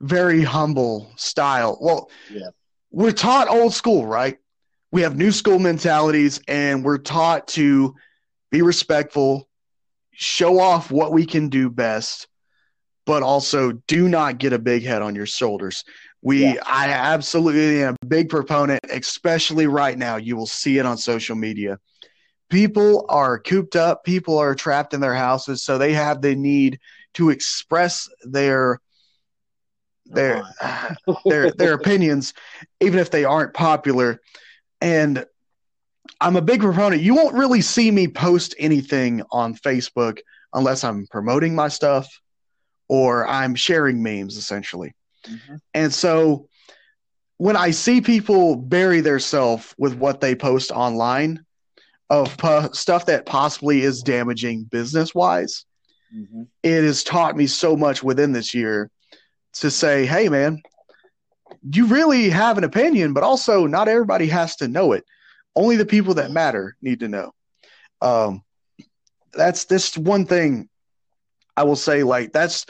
[0.00, 1.78] very humble style.
[1.80, 2.48] Well, Yeah.
[2.90, 4.38] we're taught old school, right?
[4.92, 7.94] We have new school mentalities, and we're taught to
[8.54, 9.48] be respectful,
[10.12, 12.28] show off what we can do best,
[13.04, 15.82] but also do not get a big head on your shoulders.
[16.22, 16.62] We, Yeah.
[16.64, 20.18] I absolutely am a big proponent, especially right now.
[20.18, 21.80] You will see it on social media.
[22.48, 26.78] People are cooped up, people are trapped in their houses, so they have the need
[27.14, 28.78] to express their
[30.06, 30.44] their
[31.24, 32.34] their their opinions,
[32.78, 34.20] even if they aren't popular.
[34.80, 35.26] And
[36.20, 37.02] I'm a big proponent.
[37.02, 40.18] You won't really see me post anything on Facebook
[40.52, 42.08] unless I'm promoting my stuff
[42.88, 44.94] or I'm sharing memes, essentially.
[45.26, 45.58] Mhm.
[45.72, 46.48] And so
[47.38, 51.44] when I see people bury themselves with what they post online
[52.10, 55.64] of po- stuff that possibly is damaging business wise,
[56.14, 56.46] Mhm.
[56.62, 58.90] it has taught me so much within this year
[59.54, 60.62] to say, hey, man,
[61.72, 65.04] you really have an opinion, but also not everybody has to know it.
[65.56, 67.32] Only the people that matter need to know.
[68.00, 68.42] Um,
[69.32, 70.68] that's this one thing
[71.56, 72.66] I will say, like, that's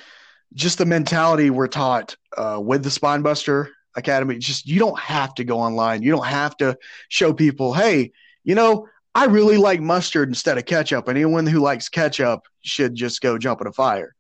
[0.53, 4.39] just the mentality we're taught uh, with the Spinebuster Academy.
[4.39, 6.03] Just you don't have to go online.
[6.03, 6.77] You don't have to
[7.09, 8.13] show people, hey,
[8.45, 11.09] you know, I really like mustard instead of ketchup.
[11.09, 14.15] And anyone who likes ketchup should just go jump in a fire.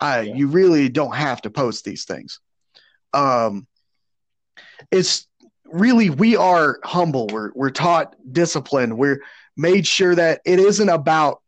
[0.00, 0.34] I Yeah.
[0.34, 2.40] you really don't have to post these things.
[3.12, 3.66] Um,
[4.90, 5.26] it's
[5.72, 7.26] really we are humble.
[7.28, 8.96] We're we're taught discipline.
[8.96, 9.22] We're
[9.56, 11.42] made sure that it isn't about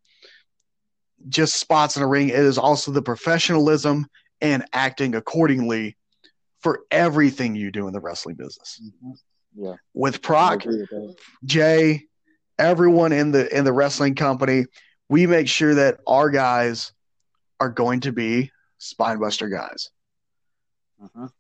[1.28, 2.28] just spots in a ring.
[2.28, 4.06] It is also the professionalism
[4.40, 5.96] and acting accordingly
[6.60, 8.80] for everything you do in the wrestling business.
[8.82, 9.14] Mhm.
[9.54, 9.74] Yeah.
[9.94, 10.88] With Proc, with.
[11.44, 12.06] Jay,
[12.58, 14.66] everyone in the in the wrestling company,
[15.08, 16.92] we make sure that our guys
[17.60, 19.90] are going to be spinebuster guys.
[21.00, 21.30] Mhm.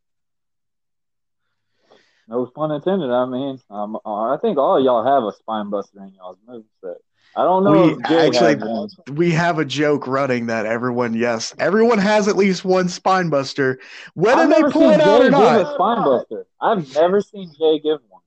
[2.28, 3.10] No pun intended.
[3.10, 6.96] I mean, um, I think all y'all have a spine buster in y'all's moveset.
[7.34, 8.96] I don't know We actually- has.
[9.12, 13.78] We have a joke running that everyone, yes, everyone has at least one spine buster,
[14.14, 15.60] whether I've they pull it out Jay or not.
[15.62, 16.46] a spine buster.
[16.60, 18.20] I've never seen Jay give one.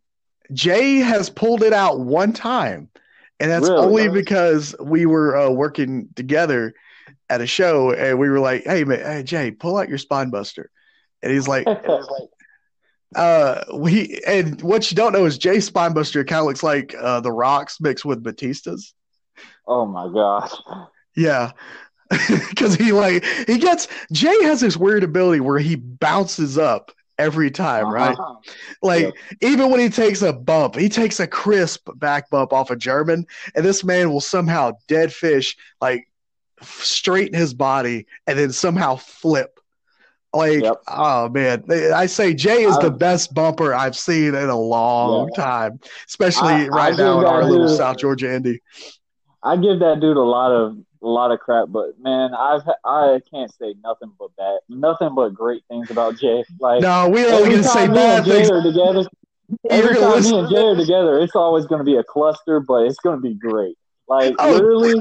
[0.53, 2.89] Jay has pulled it out one time,
[3.39, 3.86] and that's Really?
[3.86, 6.73] only because we were uh, working together
[7.29, 10.29] at a show, and we were like, "Hey, man, hey Jay, pull out your spine
[10.31, 10.69] buster,"
[11.21, 11.65] and he's like,
[13.15, 17.19] "Uh, we." And what you don't know is Jay Spinebuster kind of looks like uh,
[17.19, 18.93] the Rocks mixed with Batista's.
[19.67, 20.51] oh my gosh.
[21.15, 21.51] Yeah.
[22.49, 27.49] Because he like he gets Jay has this weird ability where he bounces up every
[27.49, 28.17] time, right?
[28.17, 28.35] Uh-huh.
[28.83, 32.75] Like even when he takes a bump, he takes a crisp back bump off a
[32.75, 36.07] German, and this man will somehow dead fish like
[36.61, 39.59] straighten his body and then somehow flip.
[40.35, 40.81] Like Yep.
[40.89, 45.43] oh man, I say Jay is the best bumper I've seen in a long Yeah.
[45.43, 48.61] time, especially I- I right give now in our little dude- South Georgia Indy.
[49.43, 53.21] I give that dude a lot of a lot of crap, but man, I've I
[53.31, 56.43] can't say nothing but bad, nothing but great things about Jay.
[56.59, 58.49] Like No, we're only gonna say bad things.
[58.49, 59.05] together,
[59.69, 62.59] every time listen- me and Jay are together, it's always going to be a cluster,
[62.59, 63.77] but it's going to be great.
[64.07, 64.51] Like Oh.
[64.51, 64.95] literally,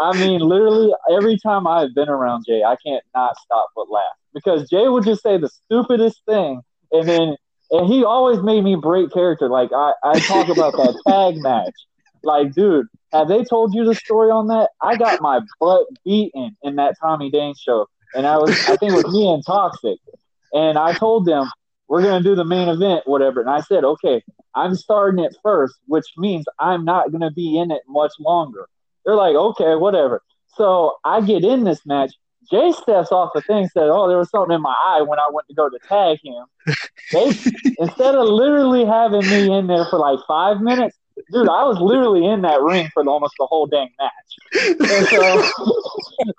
[0.00, 4.12] I mean, literally every time I've been around Jay, I can't not stop but laugh
[4.34, 6.60] because Jay would just say the stupidest thing,
[6.92, 7.36] and then
[7.70, 9.48] and he always made me break character.
[9.48, 11.74] Like I, I talk about that tag match.
[12.22, 14.70] Like, dude, have they told you the story on that?
[14.82, 18.92] I got my butt beaten in that Tommy Dane show, and I was I think
[18.92, 19.98] it was me and Toxic,
[20.52, 21.50] and I told them
[21.88, 24.22] we're gonna do the main event, whatever, and I said, okay,
[24.54, 28.68] I'm starting it first, which means I'm not gonna be in it much longer.
[29.08, 30.20] They're like, okay, whatever.
[30.54, 32.12] So I get in this match.
[32.50, 35.30] Jay steps off the thing, said, "Oh, there was something in my eye when I
[35.32, 36.44] went to go to tag him."
[37.12, 37.28] They
[37.78, 40.98] instead of literally having me in there for like five minutes,
[41.32, 44.78] dude, I was literally in that ring for almost the whole dang match.
[44.78, 45.50] And so,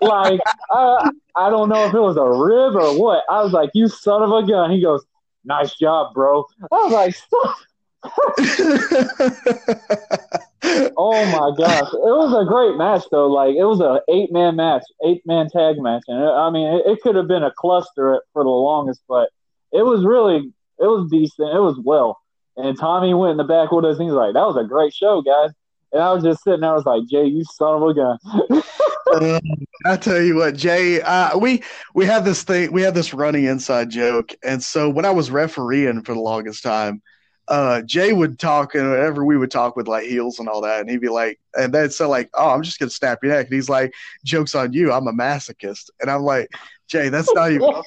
[0.00, 0.38] like,
[0.70, 3.24] I, I don't know if it was a rib or what.
[3.28, 5.04] I was like, "You son of a gun!" He goes,
[5.44, 7.56] "Nice job, bro." I was like, "Stop."
[10.96, 13.28] Oh my gosh, it was a great match though.
[13.28, 16.68] Like it was a eight man match, eight man tag match, and it, I mean
[16.68, 19.30] it, it could have been a cluster for the longest, but
[19.72, 21.54] it was really it was decent.
[21.54, 22.18] It was well.
[22.56, 24.92] And Tommy went in the back with us, and he's like, "That was a great
[24.92, 25.50] show, guys."
[25.92, 28.62] And I was just sitting there, I was like, "Jay, you son of a gun."
[29.12, 29.40] Um,
[29.86, 33.46] I tell you what, Jay, uh, we we have this thing, we had this running
[33.46, 37.02] inside joke, and so when I was refereeing for the longest time,
[37.48, 40.80] uh, Jay would talk, and whenever we would talk with like heels and all that,
[40.80, 43.46] and he'd be like, and they'd say like, "Oh, I'm just gonna snap your neck,"
[43.46, 43.92] and he's like,
[44.24, 46.48] "Jokes on you, I'm a masochist," and I'm like,
[46.88, 47.68] Jay, that's not even.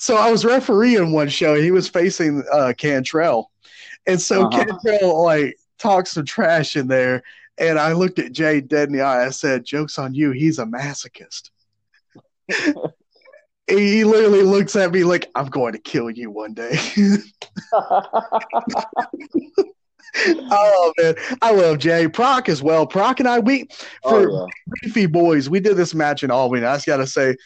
[0.00, 1.54] So I was refereeing one show.
[1.54, 3.52] He was facing uh, Cantrell,
[4.06, 4.64] and so Uh-huh.
[4.82, 7.22] Cantrell like talked some trash in there.
[7.56, 9.26] And I looked at Jay dead in the eye.
[9.26, 10.32] I said, "Jokes on you.
[10.32, 11.50] He's a masochist."
[13.70, 16.78] he literally looks at me like, "I'm going to kill you one day."
[20.16, 22.86] oh man, I love Jay Proc as well.
[22.86, 23.68] Proc and I, we
[24.02, 24.48] for oh,
[24.82, 26.64] Beefy Boys, we did this match in Albany.
[26.64, 27.36] I just got to say,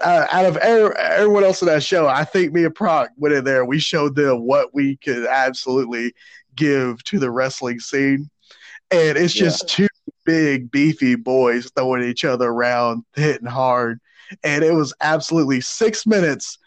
[0.00, 3.34] uh, out of er- everyone else in that show, I think me and Proc went
[3.34, 3.64] in there.
[3.64, 6.14] We showed them what we could absolutely
[6.56, 8.30] give to the wrestling scene.
[8.90, 9.88] And it's just two
[10.24, 14.00] big, beefy boys throwing each other around, hitting hard.
[14.42, 16.58] And it was absolutely six minutes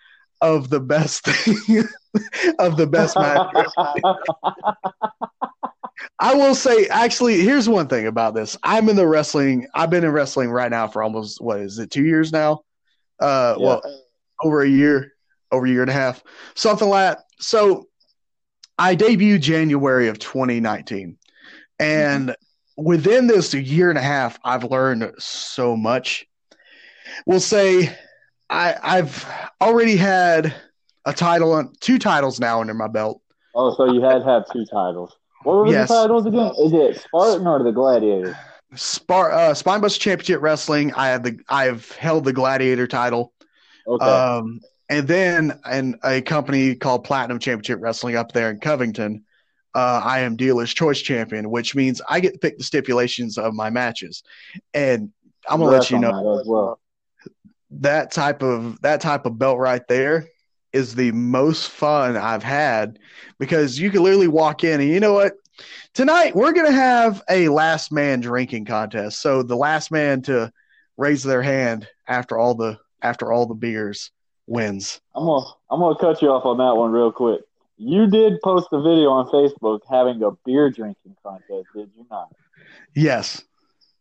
[0.41, 1.83] of the best thing,
[2.59, 3.41] of the best match.
[6.19, 8.57] I will say, actually, here's one thing about this.
[8.63, 9.67] I'm in the wrestling.
[9.73, 12.61] I've been in wrestling right now for almost what is it, two years now?
[13.19, 13.65] Uh, Yeah.
[13.65, 13.81] well,
[14.43, 15.13] over a year,
[15.51, 16.23] over a year and a half,
[16.55, 17.25] something like that.
[17.39, 17.87] So,
[18.77, 21.17] I debuted January of 2019,
[21.79, 22.35] and
[22.77, 26.27] within this year and a half, I've learned so much.
[27.25, 27.95] We'll say,
[28.49, 29.25] I I've
[29.61, 30.53] already had
[31.05, 33.21] a title, two titles now under my belt.
[33.55, 35.15] oh, so you had have two titles.
[35.43, 35.89] What were Yes.
[35.89, 36.51] the titles again?
[36.59, 38.37] Is it Spartan or the Gladiator?
[38.75, 40.93] Spar, uh, Spinebuster Championship Wrestling.
[40.93, 43.33] I have the I've held the Gladiator title.
[43.87, 44.05] Okay.
[44.05, 44.59] Um,
[44.89, 49.23] and then in a company called Platinum Championship Wrestling up there in Covington,
[49.75, 53.53] uh, I am dealer's choice champion, which means I get to pick the stipulations of
[53.53, 54.23] my matches.
[54.73, 55.11] And
[55.49, 56.79] I'm gonna let you know as well.
[57.69, 60.27] That type of that type of belt right there
[60.73, 62.99] is the most fun I've had
[63.39, 65.33] because you can literally walk in and you know what?
[65.93, 69.21] Tonight we're gonna have a last man drinking contest.
[69.21, 70.51] So the last man to
[70.97, 74.11] raise their hand after all the after all the beers
[74.45, 75.01] wins.
[75.15, 77.41] I'm gonna I'm gonna cut you off on that one real quick.
[77.77, 82.29] You did post a video on Facebook having a beer drinking contest, did you not?
[82.95, 83.43] Yes.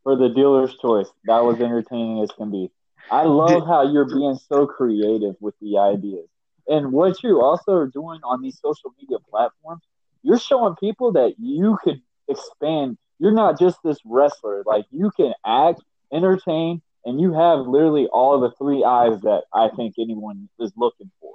[0.03, 1.09] For the dealer's choice.
[1.27, 2.71] That was entertaining as can be.
[3.11, 6.29] I love how you're being so creative with the ideas.
[6.69, 9.83] And what you also are doing on these social media platforms,
[10.23, 12.99] you're showing people that you could expand.
[13.19, 14.65] You're not just this wrestler.
[14.67, 15.83] Like you can act,
[16.13, 21.11] entertain, and you have literally all the three eyes that I think anyone is looking
[21.21, 21.35] for.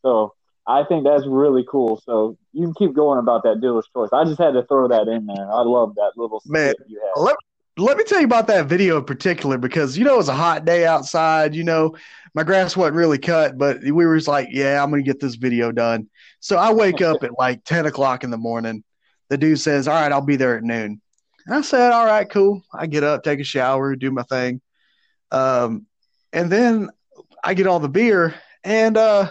[0.00, 0.34] So
[0.66, 2.00] I think that's really cool.
[2.04, 4.08] So you can keep going about that dealer's choice.
[4.12, 5.52] I just had to throw that in there.
[5.52, 7.20] I love that little Man, you had.
[7.20, 7.36] Let,
[7.76, 10.34] let me tell you about that video in particular because you know it was a
[10.34, 11.54] hot day outside.
[11.54, 11.96] You know,
[12.34, 15.34] my grass wasn't really cut, but we were just like, yeah, I'm gonna get this
[15.34, 16.08] video done.
[16.40, 18.84] So I wake up at like 10 o'clock in the morning.
[19.30, 21.00] The dude says, All right, I'll be there at noon.
[21.46, 22.62] And I said, All right, cool.
[22.72, 24.60] I get up, take a shower, do my thing.
[25.30, 25.86] Um,
[26.32, 26.90] and then
[27.42, 29.30] I get all the beer and uh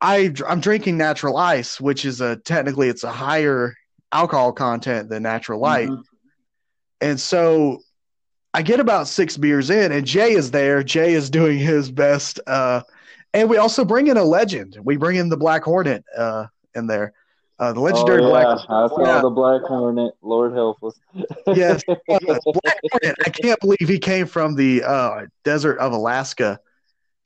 [0.00, 3.74] I I'm drinking natural ice, which is a technically it's a higher
[4.12, 5.88] alcohol content than natural light.
[5.88, 6.02] Mhm.
[7.00, 7.80] And so
[8.54, 10.82] I get about six beers in, and Jay is there.
[10.82, 12.40] Jay is doing his best.
[12.46, 12.82] Uh,
[13.34, 14.78] and we also bring in a legend.
[14.82, 17.12] We bring in the Black Hornet uh, in there.
[17.60, 18.30] Uh, the legendary oh, yeah.
[18.30, 19.20] Black I saw Yeah.
[19.20, 20.14] the Black Hornet.
[20.22, 20.94] Lord help us.
[21.54, 23.16] Yes, Black Hornet.
[23.26, 26.60] I can't believe he came from the uh, desert of Alaska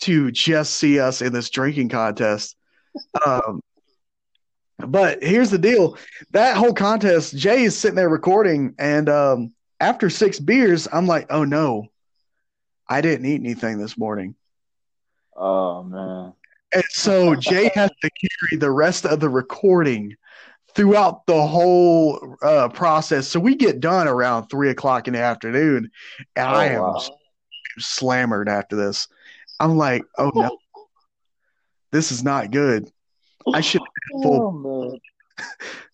[0.00, 2.56] to just see us in this drinking contest.
[3.24, 3.60] Um,
[4.78, 5.96] but here's the deal:
[6.32, 9.52] that whole contest, Jay is sitting there recording, and um,
[9.82, 11.88] after six beers, I'm like, "Oh no,
[12.88, 14.34] I didn't eat anything this morning."
[15.36, 16.32] oh man.
[16.74, 20.16] And so Jay has to carry the rest of the recording
[20.74, 23.28] throughout the whole uh, process.
[23.28, 25.90] So we get done around three o'clock in the afternoon,
[26.34, 27.18] and I am Oh, wow.
[27.78, 29.08] slammered after this.
[29.60, 30.56] I'm like, oh no,
[31.90, 32.90] this is not good.
[33.52, 33.82] I should.
[34.14, 34.98] Oh man.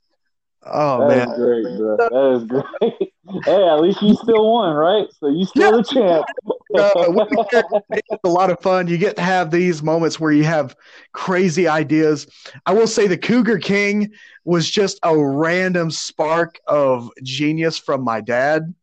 [0.72, 1.96] Oh That man, is great, bro.
[1.96, 3.12] That is great.
[3.46, 5.06] hey, at least you still won, right?
[5.20, 6.26] So you still the champ.
[6.76, 7.06] Uh,
[7.90, 8.86] it's a lot of fun.
[8.88, 10.76] You get to have these moments where you have
[11.12, 12.26] crazy ideas.
[12.66, 14.12] I will say the Cougar King
[14.44, 18.74] was just a random spark of genius from my dad.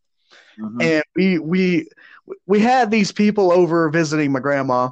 [0.60, 0.82] Mhm.
[0.82, 1.90] and we we
[2.48, 4.90] we had these people over visiting my grandma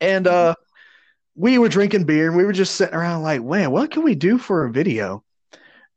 [0.00, 0.54] and uh
[1.34, 4.14] we were drinking beer and we were just sitting around like man what can we
[4.14, 5.22] do for a video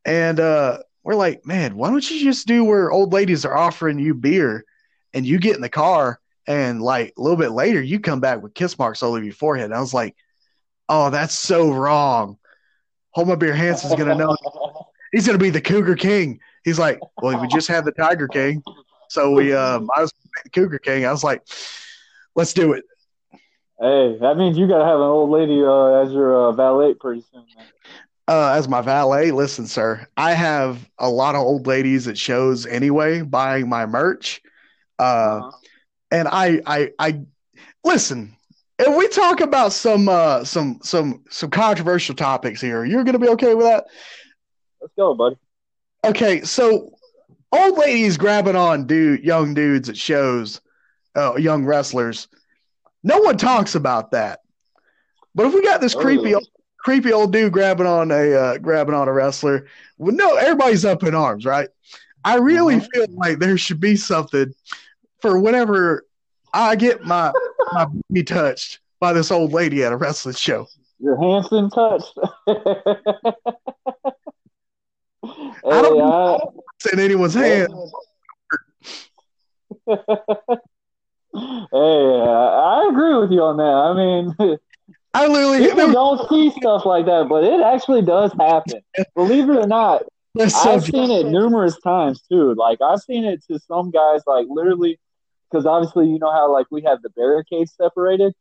[0.05, 3.99] and uh we're like man why don't you just do where old ladies are offering
[3.99, 4.63] you beer
[5.13, 8.41] and you get in the car and like a little bit later you come back
[8.41, 10.15] with kiss marks all over your forehead and i was like
[10.89, 12.37] oh that's so wrong
[13.11, 14.35] hold my beer hanson's gonna know
[15.11, 16.39] he's gonna be the Cougar King.
[16.63, 18.63] He's like, well, we just had the Tiger King,
[19.09, 21.05] so we um, I was the Cougar King.
[21.05, 21.43] I was like,
[22.35, 22.83] let's do it.
[23.79, 27.23] Hey, that means you gotta have an old lady uh, as your uh, valet pretty
[27.31, 27.45] soon.
[27.57, 27.65] Man.
[28.31, 32.65] Uh, as my valet, listen, sir, I have a lot of old ladies at shows
[32.65, 34.41] anyway buying my merch,
[34.99, 35.51] uh, Uh-huh.
[36.11, 37.21] and I, I, I
[37.83, 38.33] listen.
[38.79, 43.27] If we talk about some, uh, some, some, some controversial topics here, you're gonna be
[43.27, 43.87] okay with that?
[44.79, 45.35] Let's go, buddy.
[46.05, 46.93] Okay, so
[47.51, 50.61] old ladies grabbing on dude, young dudes at shows,
[51.17, 52.29] uh, young wrestlers.
[53.03, 54.39] No one talks about that.
[55.35, 55.99] But if we got this Oh.
[55.99, 56.47] creepy, old,
[56.83, 59.67] creepy old dude grabbing on a uh, grabbing on a wrestler,
[59.97, 61.69] well, no, everybody's up in arms, right?
[62.23, 62.87] I really Mhm.
[62.93, 64.53] feel like there should be something
[65.21, 66.05] for whenever
[66.53, 67.31] I get my
[67.73, 70.67] my be touched by this old lady at a wrestling show.
[70.99, 72.13] Your Hanson touched.
[72.47, 72.53] I
[75.63, 76.37] don't Hey, I-
[76.93, 77.71] in anyone's hand.
[79.85, 79.87] hey,
[81.35, 83.63] I agree with you on that.
[83.63, 84.35] I mean,
[85.13, 88.81] I literally people don't see stuff like that, but it actually does happen.
[89.15, 90.03] Believe it or not,
[90.47, 92.53] so I've seen it numerous times too.
[92.55, 94.99] Like I've seen it to some guys, like literally,
[95.49, 98.33] because obviously you know how like we have the barricades separated.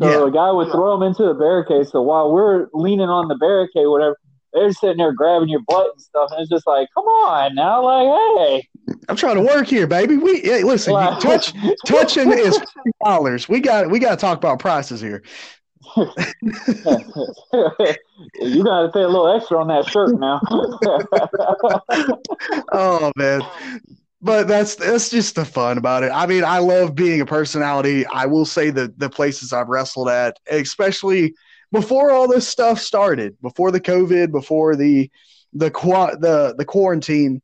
[0.00, 0.26] So Yeah.
[0.26, 1.86] a guy would throw them into the barricade.
[1.88, 4.16] So while we're leaning on the barricade, whatever,
[4.52, 7.82] they're sitting there grabbing your butt and stuff, and it's just like, come on now,
[7.84, 8.68] like, hey,
[9.08, 10.16] I'm trying to work here, baby.
[10.16, 10.92] We hey, listen.
[10.92, 11.52] Like- touch
[11.86, 12.60] touching is
[13.04, 13.48] dollars.
[13.48, 15.22] We got we got to talk about prices here.
[15.96, 16.12] you
[18.64, 20.40] gotta pay a little extra on that shirt now.
[22.72, 23.42] oh man
[24.22, 28.06] but that's that's just the fun about it i mean i love being a personality
[28.06, 31.34] i will say that the places i've wrestled at especially
[31.72, 35.10] before all this stuff started before the covid before the
[35.52, 37.40] the qua- the the quarantine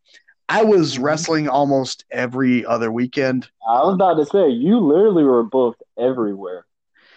[0.49, 1.03] i was Mhm.
[1.05, 6.65] wrestling almost every other weekend I was about to say you literally were booked everywhere.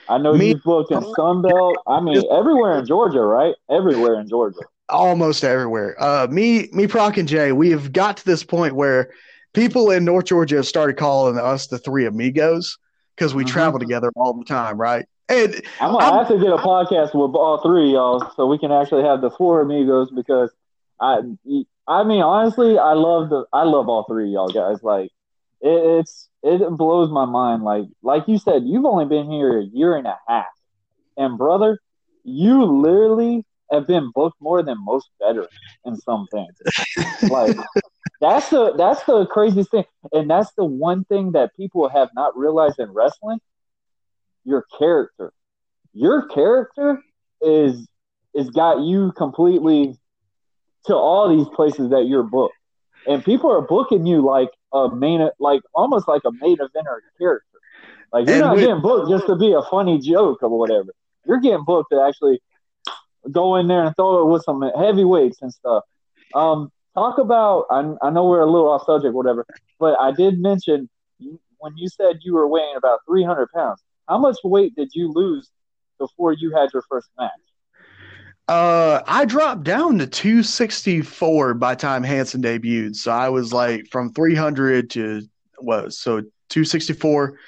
[0.10, 1.76] I know Me- you booked in Sunbelt.
[1.88, 3.56] I mean, everywhere in Georgia, right?
[3.70, 4.60] Everywhere in Georgia.
[4.90, 5.96] almost everywhere.
[6.00, 9.10] Uh, me, me, Proc, and Jay, we have got to this point where
[9.54, 12.78] people in North Georgia have started calling us the Three Amigos
[13.16, 13.48] because we Mhm.
[13.48, 15.06] travel together all the time, right?
[15.28, 18.46] And I'm gonna I'm- have to get a podcast with all three of y'all so
[18.46, 20.52] we can actually have the four amigos because
[21.00, 21.22] I
[21.88, 25.10] I mean honestly I love the I love all three of y'all guys like
[25.62, 27.64] it, it's it blows my mind.
[27.64, 30.46] Like like you said you've only been here a year and a half.
[31.18, 31.80] And brother
[32.24, 35.50] you literally have been booked more than most veterans
[35.86, 36.54] in some things.
[37.24, 37.56] Like
[38.22, 39.86] that's the that's the craziest thing.
[40.12, 43.40] And that's the one thing that people have not realized in wrestling.
[44.44, 45.34] Your character.
[45.94, 47.02] Your character
[47.42, 47.88] is
[48.34, 49.98] is got you completely
[50.86, 52.56] to all these places that you're booked.
[53.08, 57.60] And people are booking you like a main like almost like a main eventer character.
[58.14, 60.90] Like you're And not with- getting booked just to be a funny joke or whatever.
[61.26, 62.42] You're getting booked to actually
[63.32, 65.84] go in there and throw it with some heavyweights and stuff.
[66.34, 69.46] Um talk about I, I know we're a little off subject whatever
[69.82, 70.88] but i did mention
[71.58, 75.50] when you said you were weighing about 300 pounds how much weight did you lose
[76.00, 77.32] before you had your first match
[78.48, 82.96] uh, I dropped down to 264 by time Hanson debuted.
[82.96, 85.22] So I was like from 300 to
[85.60, 85.94] what?
[85.94, 87.40] So 264.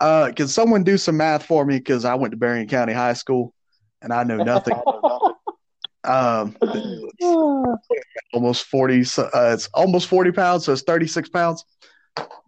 [0.00, 1.78] Uh, can someone do some math for me?
[1.78, 3.54] Because I went to Berrien County High School
[4.02, 4.74] and I know nothing.
[6.04, 6.56] um,
[8.32, 9.04] almost 40.
[9.04, 11.64] so, Uh, it's almost 40 pounds, so it's 36 pounds.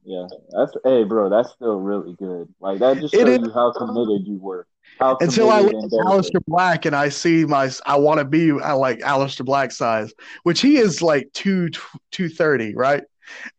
[0.05, 4.27] Yeah that's hey bro that's still really good like that just shows you how committed
[4.27, 4.67] you were
[5.01, 5.91] how Until I look at.
[5.91, 10.13] Aleister Black and I see my, I want to be I like Aleister Black size,
[10.45, 11.71] which he is like two
[12.13, 13.03] two thirty, right?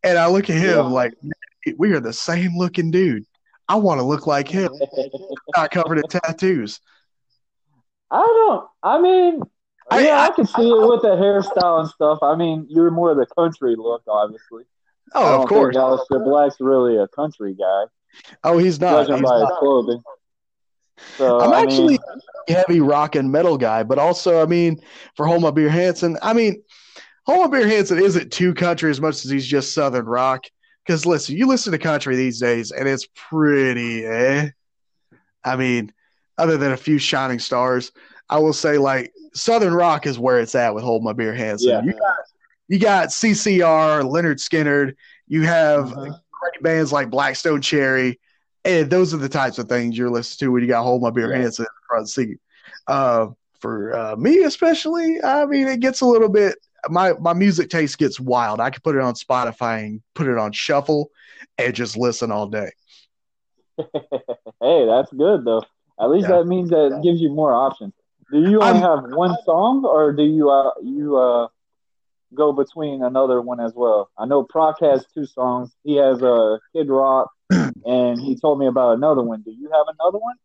[0.04, 0.82] And I look at him Yeah.
[0.84, 1.14] like
[1.78, 3.26] we are the same looking dude.
[3.68, 4.70] I want to look like him,
[5.58, 6.80] not covered in tattoos.
[8.12, 8.68] I don't.
[8.84, 9.42] I mean,
[9.92, 12.20] I- yeah, I, I- can see it with the hairstyle and stuff.
[12.22, 14.64] I mean, you're more of the country look, obviously.
[15.16, 15.76] Oh, of course.
[15.76, 17.86] Aleister Black's really a country guy,
[18.44, 19.08] Oh, he's not.
[19.08, 20.02] judging He's by his clothing.
[21.18, 22.00] So I'm I mean, actually
[22.50, 24.82] a heavy rock and metal guy, but also, I mean,
[25.16, 26.62] for My Beer Hanson, I mean,
[27.28, 30.46] My Beer Hanson isn't too country as much as he's just Southern rock.
[30.86, 34.50] Because listen, you listen to country these days, and it's pretty eh.
[35.44, 35.92] I mean,
[36.38, 37.92] other than a few shining stars,
[38.30, 41.70] I will say like Southern rock is where it's at with Hold My Beer Hanson.
[41.70, 41.82] Yeah.
[41.84, 42.16] You got
[42.68, 44.96] you got CCR, Lynyrd Skynyrd,
[45.28, 48.20] you have great bands like Black Stone Cherry,
[48.64, 51.10] and those are the types of things you're listening to when you got Hold My
[51.12, 51.42] Beer Yeah.
[51.42, 52.38] Hanson the front seat.
[52.88, 53.28] Uh,
[53.60, 56.56] for uh, me especially, I mean, it gets a little bit.
[56.90, 58.60] My my music taste gets wild.
[58.60, 61.10] I could put it on Spotify and put it on shuffle,
[61.58, 62.72] and just listen all day.
[63.78, 65.64] hey, that's good though.
[66.00, 66.38] At least Yeah.
[66.38, 67.94] that means that it gives you more options.
[68.32, 71.48] Do you only I'm- have one song, or do you uh you uh
[72.34, 74.10] go between another one as well?
[74.18, 75.76] I know Proc has two songs.
[75.84, 79.42] He has a uh, Kid Rock, and he told me about another one.
[79.42, 80.36] Do you have another one?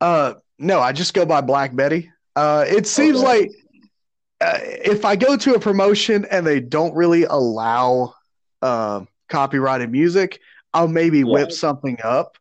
[0.00, 2.10] Uh, no, I just go by Black Betty.
[2.34, 3.26] Uh, it seems Okay.
[3.26, 3.50] like
[4.40, 8.14] uh, if I go to a promotion and they don't really allow
[8.62, 10.40] uh, copyrighted music,
[10.74, 11.24] I'll maybe Yeah.
[11.24, 12.36] whip something up.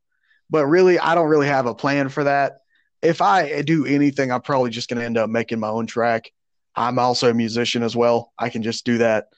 [0.50, 2.58] But really, I don't really have a plan for that.
[3.02, 6.32] If I do anything, I'm probably just going to end up making my own track.
[6.76, 8.34] I'm also a musician as well.
[8.38, 9.30] I can just do that.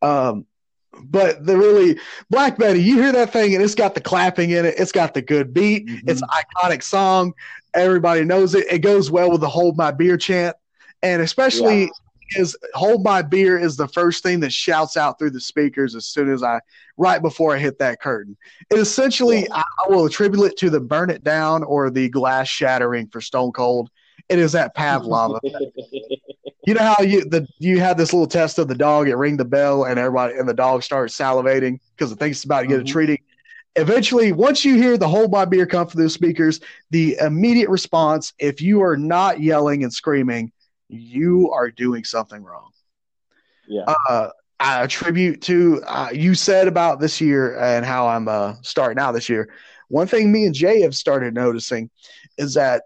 [0.00, 0.46] Um,
[1.04, 4.66] but the really Black Betty, you hear that thing and it's got the clapping in
[4.66, 4.74] it.
[4.78, 5.84] It's got the good beat.
[6.06, 7.32] It's an iconic song.
[7.74, 8.70] Everybody knows it.
[8.70, 10.54] It goes well with the "Hold My Beer" chant,
[11.02, 11.90] and especially
[12.36, 16.06] is "Hold My Beer" is the first thing that shouts out through the speakers as
[16.06, 16.60] soon as I,
[16.96, 18.36] right before I hit that curtain.
[18.70, 22.48] It essentially, I, I will attribute it to the "Burn It Down" or the glass
[22.48, 23.90] shattering for Stone Cold.
[24.28, 25.40] It is that Pavlov.
[26.66, 29.36] you know how you the you have this little test of the dog, it ring
[29.36, 32.66] the bell, and everybody and the dog starts salivating because it thinks it's about to
[32.68, 32.82] get Mhm.
[32.82, 33.18] a treating.
[33.76, 36.60] Eventually, once you hear the "Hold My Beer" come through the speakers,
[36.90, 40.52] the immediate response, if you are not yelling and screaming,
[40.88, 42.70] you are doing something wrong.
[43.66, 43.84] yeah.
[44.08, 44.28] Uh,
[44.60, 49.12] I attribute to uh, you said about this year and how I'm uh, starting out
[49.12, 49.48] this year.
[49.88, 51.90] One thing me and Jay have started noticing
[52.38, 52.82] is that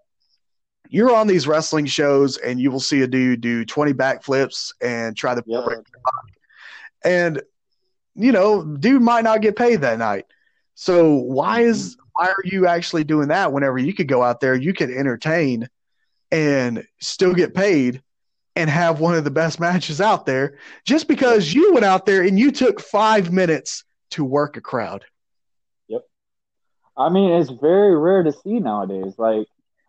[0.91, 5.17] you're on these wrestling shows and you will see a dude do 20 backflips and
[5.17, 5.65] try to Yep.
[5.65, 6.35] break the body.
[7.05, 7.43] And
[8.15, 10.25] you know, dude might not get paid that night.
[10.75, 12.03] So why is mm-hmm.
[12.15, 15.69] why are you actually doing that whenever you could go out there, you could entertain
[16.31, 18.03] and still get paid
[18.57, 22.23] and have one of the best matches out there just because you went out there
[22.23, 25.05] and you took 5 minutes to work a crowd.
[25.89, 26.03] Yep.
[26.97, 29.15] I mean, it's very rare to see nowadays.
[29.19, 29.47] Like,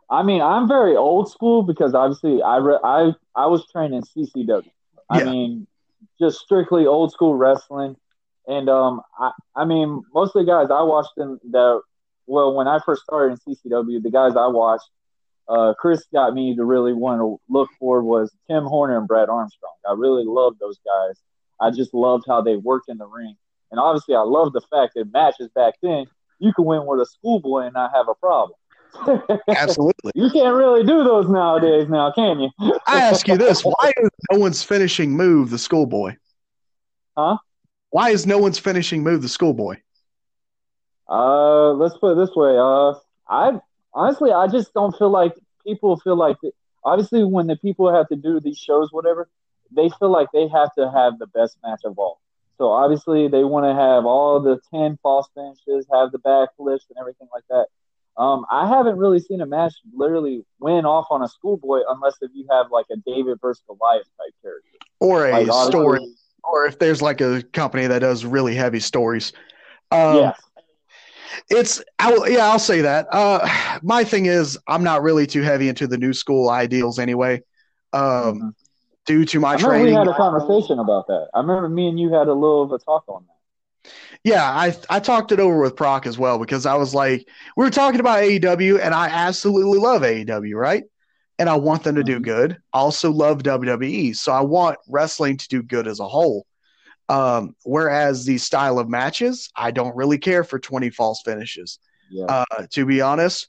[0.10, 4.04] I mean, I'm very old school because obviously I re- I I was trained in
[4.04, 4.64] CCW.
[5.10, 5.26] I Yeah.
[5.26, 5.68] mean,
[6.20, 7.96] just strictly old school wrestling,
[8.48, 11.82] and um, I I mean, most of the guys I watched in the
[12.26, 14.90] well, when I first started in CCW, the guys I watched,
[15.48, 19.30] uh, Chris got me to really want to look for was Tim Horner and Brad
[19.30, 19.74] Armstrong.
[19.88, 21.16] I really loved those guys.
[21.60, 23.36] I just loved how they worked in the ring,
[23.72, 26.06] and obviously, I love the fact that matches back then
[26.40, 28.58] you can win with a schoolboy and not have a problem.
[29.50, 30.12] Absolutely.
[30.16, 32.50] you can't really do those nowadays, now can you?
[32.88, 36.16] I ask you this: Why is no one's finishing move the schoolboy?
[37.18, 37.38] Huh?
[37.90, 39.78] Why is no one's finishing move the schoolboy?
[41.10, 42.58] Uh, let's put it this way.
[42.58, 42.94] Uh,
[43.30, 43.60] I
[43.94, 45.34] honestly, I just don't feel like
[45.66, 46.38] people feel like.
[46.42, 46.52] That,
[46.84, 49.30] obviously, when the people have to do these shows, whatever,
[49.72, 52.20] they feel like they have to have the best match of all.
[52.58, 56.98] So obviously, they want to have all the ten false finishes, have the backflips and
[57.00, 57.68] everything like that.
[58.18, 62.32] Um, I haven't really seen a match literally win off on a schoolboy unless if
[62.34, 64.78] you have like a David versus Goliath type character.
[65.00, 66.00] Or a Like, honestly, story,
[66.44, 69.34] or if there's like a company that does really heavy stories.
[69.92, 70.42] Um, yes.
[71.50, 73.08] It's I will, yeah, I'll say that.
[73.12, 73.48] Uh,
[73.84, 77.44] my thing is, I'm not really too heavy into the new school ideals anyway.
[77.94, 78.56] Um, Mhm.
[79.06, 81.30] due to my I training, we had a conversation about that.
[81.34, 83.37] I remember me and you had a little of a talk on that.
[84.28, 87.26] Yeah, I I talked it over with Proc as well because I was like,
[87.56, 90.84] we were talking about AEW, and I absolutely love AEW, right?
[91.40, 92.24] And I want them to do Mhm.
[92.24, 92.58] good.
[92.74, 96.46] I also love WWE, so I want wrestling to do good as a whole.
[97.08, 101.80] Um, whereas the style of matches, I don't really care for 20 false finishes.
[102.10, 102.26] Yeah.
[102.26, 103.48] Uh, to be honest,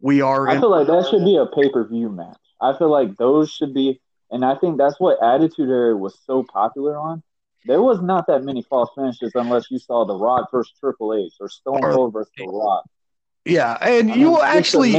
[0.00, 2.36] we are I in feel like that should be a pay per view match.
[2.60, 4.00] I feel like those should be,
[4.30, 7.24] and I think that's what Attitude Era was so popular on.
[7.66, 11.34] There was not that many false finishes unless you saw The Rock versus Triple H
[11.40, 12.84] or Stone Cold versus The Rock.
[13.44, 14.94] Yeah, and I you will actually.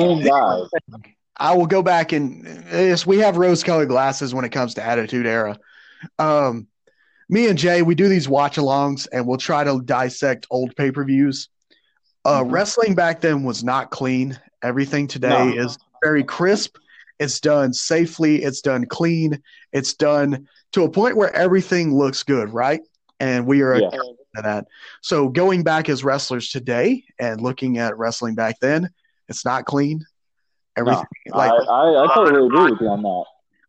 [1.39, 5.27] I will go back and yes, we have rose-colored glasses when it comes to Attitude
[5.27, 5.57] Era.
[6.17, 6.67] Um,
[7.29, 11.49] me and Jay, we do these watch-alongs, and we'll try to dissect old pay-per-views.
[12.25, 12.51] Uh, Mhm.
[12.51, 14.39] Wrestling back then was not clean.
[14.63, 15.63] Everything today No.
[15.65, 16.77] is very crisp.
[17.19, 18.43] It's done safely.
[18.43, 19.41] It's done clean.
[19.73, 22.81] It's done to a point where everything looks good, right?
[23.19, 23.89] And we are Yeah.
[23.89, 24.65] to that.
[25.01, 28.89] So going back as wrestlers today and looking at wrestling back then,
[29.27, 30.05] it's not clean.
[30.75, 33.23] Everything like I, I, I totally agree with you on that.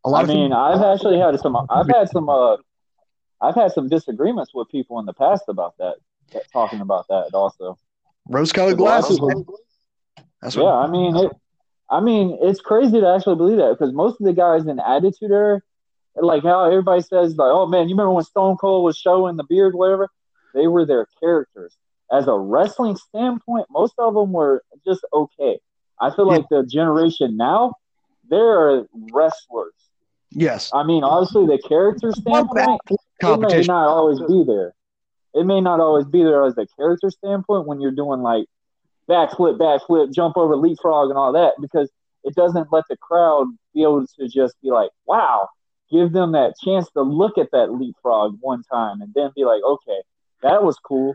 [0.04, 1.56] a lot I mean, I've actually had some.
[1.70, 2.28] I've had some.
[2.28, 2.56] Uh,
[3.40, 5.94] I've had some disagreements with people in the past about that.
[6.32, 7.78] that- Talking about that also.
[8.28, 9.18] rose-colored glasses.
[9.18, 9.58] people-
[10.42, 11.32] That's Yeah, I mean it.
[11.88, 15.30] I mean, it's crazy to actually believe that because most of the guys in Attitude
[15.30, 15.62] Era,
[16.20, 19.44] like how everybody says, like, "Oh man, you remember when Stone Cold was showing the
[19.44, 20.08] beard, whatever?"
[20.54, 21.76] They were their characters.
[22.10, 25.58] As a wrestling standpoint, most of them were just okay.
[26.00, 26.36] I feel Yeah.
[26.38, 27.74] like the generation now,
[28.30, 29.72] they're wrestlers.
[30.30, 30.70] yes.
[30.72, 32.80] I mean, obviously, the character standpoint,
[33.20, 34.74] it may not always be there.
[35.34, 38.46] It may not always be there as a character standpoint when you're doing like
[39.08, 41.90] backflip, backflip, jump over, leapfrog, and all that because
[42.24, 45.48] it doesn't let the crowd be able to just be like, wow,
[45.90, 49.62] give them that chance to look at that leapfrog one time and then be like,
[49.66, 50.00] okay,
[50.42, 51.14] that was cool.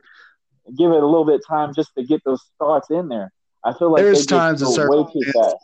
[0.78, 3.32] Give it a little bit of time just to get those thoughts in there.
[3.63, 5.55] I feel like There's times just in way too circumstances- fast.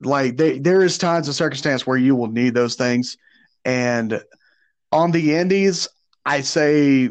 [0.00, 3.16] Like they, there is times and circumstance where you will need those things,
[3.64, 4.22] and
[4.92, 5.88] on the indies,
[6.24, 7.10] I say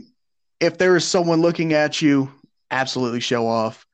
[0.61, 2.31] if there is someone looking at you,
[2.71, 3.85] absolutely show off.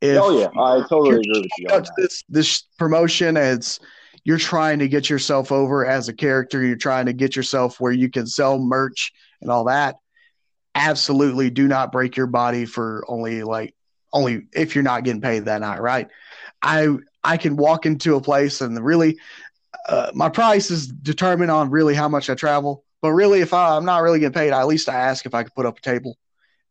[0.00, 1.82] If oh yeah, I totally agree with you.
[1.96, 3.78] This this promotion as
[4.24, 7.92] you're trying to get yourself over as a character, you're trying to get yourself where
[7.92, 9.96] you can sell merch and all that.
[10.74, 13.74] Absolutely do not break your body for only like
[14.12, 16.08] only if you're not getting paid that night, right?
[16.62, 19.18] I I can walk into a place and really
[19.88, 22.84] uh, my price is determined on really how much I travel.
[23.00, 25.34] But really, if I, I'm not really getting paid, I, at least I ask if
[25.34, 26.16] I could put up a table.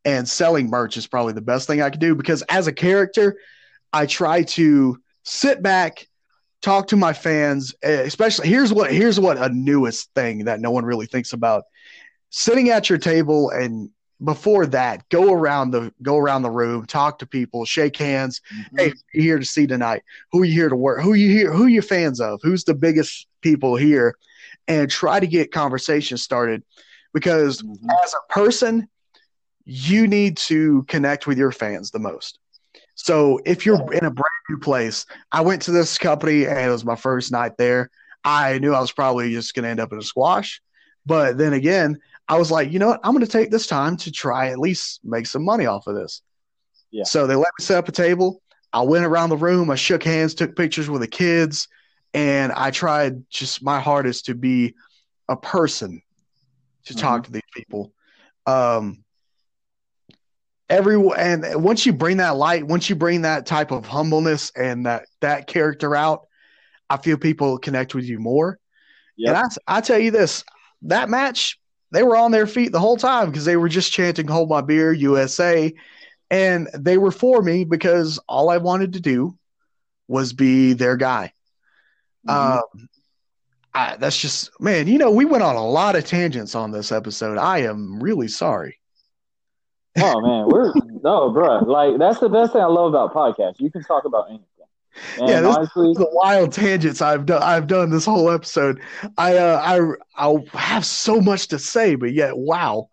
[0.04, 3.38] And selling merch is probably the best thing I could do because as a character,
[3.94, 6.08] I try to sit back,
[6.62, 7.74] talk to my fans.
[7.84, 11.64] eh, Especially here's what here's what a newest thing that no one really thinks about.
[12.34, 13.90] sitting at your table and
[14.24, 18.40] before that, go around the go around the room, talk to people, shake hands.
[18.54, 18.80] Mhm.
[18.80, 20.04] Hey, you here to see tonight?
[20.32, 21.02] Who you here to work?
[21.02, 21.52] Who you here?
[21.52, 22.40] Who you fans of?
[22.44, 24.16] Who's the biggest people here?
[24.68, 26.64] And try to get conversations started
[27.14, 27.78] because Mhm.
[28.06, 28.88] as a person,
[29.66, 32.38] you need to connect with your fans the most.
[32.96, 36.72] So if you're in a brand new place, I went to this company and it
[36.72, 37.90] was my first night there.
[38.24, 40.62] I knew I was probably just going to end up in a squash.
[41.06, 43.00] But then again, I was like, you know what?
[43.04, 45.96] I'm going to take this time to try at least make some money off of
[45.96, 46.22] this.
[46.92, 47.06] Yeah.
[47.06, 48.42] So they let me set up a table.
[48.74, 49.70] I went around the room.
[49.70, 51.68] I shook hands, took pictures with the kids,
[52.14, 54.76] and I tried just my hardest to be
[55.28, 56.02] a person
[56.86, 57.94] to talk to these people.
[58.46, 59.04] Um,
[60.72, 64.86] every and once you bring that light, once you bring that type of humbleness and
[64.86, 66.28] that that character out,
[66.90, 68.58] I feel people connect with you more.
[69.18, 69.36] Yep.
[69.36, 70.44] And I, I tell you this,
[70.84, 71.60] that match,
[71.92, 74.62] they were on their feet the whole time because they were just chanting "Hold my
[74.62, 75.72] beer, USA,"
[76.32, 79.38] and they were for me because all I wanted to do
[80.08, 81.34] was be their guy.
[82.28, 82.34] Mhm.
[82.34, 82.90] Um,
[83.74, 84.88] I, that's just man.
[84.88, 87.38] You know, we went on a lot of tangents on this episode.
[87.38, 88.81] I am really sorry.
[90.00, 90.74] Oh man, we're
[91.04, 91.60] no, bro.
[91.60, 93.60] Like that's the best thing I love about podcasts.
[93.60, 94.46] You can talk about anything.
[95.20, 98.82] And Yeah, this- honestly, the wild tangents I've done I've done this whole episode.
[99.18, 102.90] I uh I I have so much to say, but yet wow.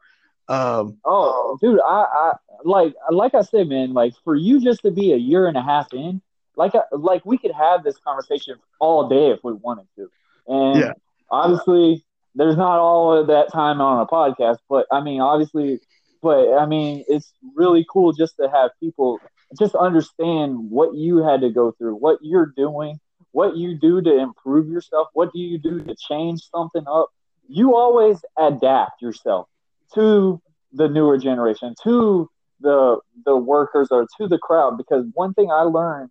[0.49, 2.32] Um Oh, dude, I, I
[2.64, 3.94] like like I said, man.
[3.94, 6.20] Like for you just to be a year and a half in,
[6.57, 10.09] like I, like we could have this conversation all day if we wanted to,
[10.46, 10.92] and Yeah.
[11.30, 14.59] obviously there's not all of that time on a podcast.
[14.68, 15.80] But I mean, obviously,
[16.23, 19.21] but I mean, it's really cool just to have people
[19.59, 23.01] just understand what you had to go through, what you're doing,
[23.33, 27.09] what you do to improve yourself, what do you do to change something up.
[27.49, 29.49] You always adapt yourself
[29.95, 30.41] to
[30.73, 32.29] the newer generation, to
[32.61, 34.77] the the workers or to the crowd.
[34.77, 36.11] Because one thing I learned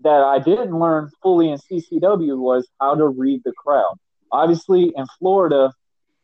[0.00, 3.96] that I didn't learn fully in CCW was how to read the crowd.
[4.30, 5.72] Obviously, in Florida,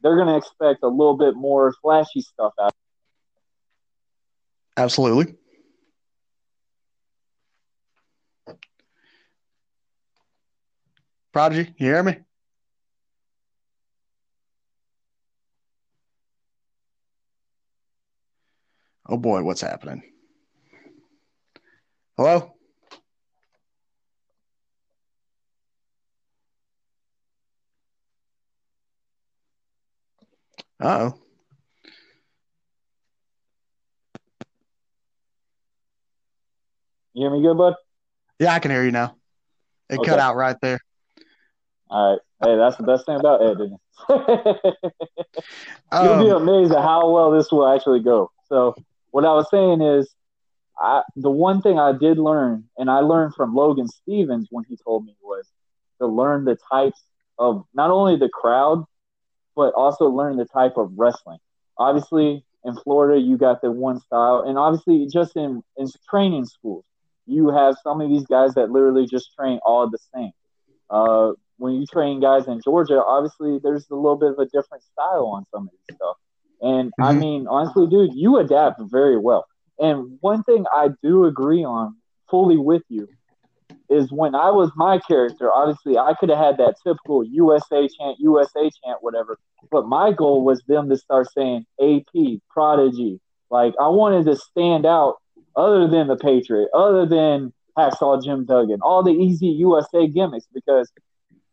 [0.04, 2.72] they're going to expect a little bit more flashy stuff out.
[4.76, 5.34] absolutely.
[11.32, 12.18] Prodigy, you hear me?
[19.08, 20.02] Oh boy, what's happening?
[22.16, 22.52] Hello?
[30.73, 31.18] Uh oh.
[37.14, 37.74] You hear me good, bud?
[38.40, 39.16] Yeah, I can hear you now.
[39.88, 40.10] It Okay.
[40.10, 40.78] cut out right there.
[41.88, 42.20] All right.
[42.44, 43.78] Hey, that's the best thing about editing.
[46.02, 48.30] You'll be Um, amazed at how well this will actually go.
[48.48, 48.74] So,
[49.12, 50.12] what I was saying is,
[50.78, 54.76] I the one thing I did learn, and I learned from Logan Stevens when he
[54.76, 55.48] told me was
[56.00, 57.00] to learn the types
[57.38, 58.84] of not only the crowd,
[59.56, 61.38] but also learn the type of wrestling.
[61.78, 66.84] Obviously, in Florida, you got the one style, and obviously, just in in training schools,
[67.26, 70.32] you have some of these guys that literally just train all the same.
[70.90, 74.82] Uh, when you train guys in Georgia, obviously there's a little bit of a different
[74.82, 76.16] style on some of this stuff.
[76.60, 77.18] And I Mhm.
[77.18, 79.46] mean, honestly, dude, you adapt very well.
[79.78, 81.96] And one thing I do agree on
[82.30, 83.08] fully with you
[83.90, 88.18] is when I was my character, obviously I could have had that typical USA chant,
[88.18, 89.38] USA chant, whatever.
[89.70, 93.20] But my goal was them to start saying AP, Prodigy.
[93.50, 95.16] Like I wanted to stand out
[95.56, 100.90] other than the Patriot, other than Hacksaw Jim Duggan, all the easy USA gimmicks because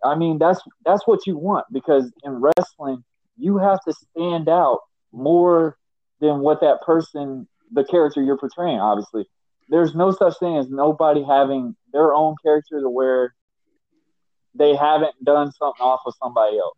[0.04, 3.04] I mean that's that's what you want because in wrestling
[3.38, 4.80] you have to stand out
[5.12, 5.78] more
[6.20, 9.26] than what that person the character you're portraying obviously
[9.72, 13.34] there's no such thing as nobody having their own character to where
[14.54, 16.78] they haven't done something off of somebody else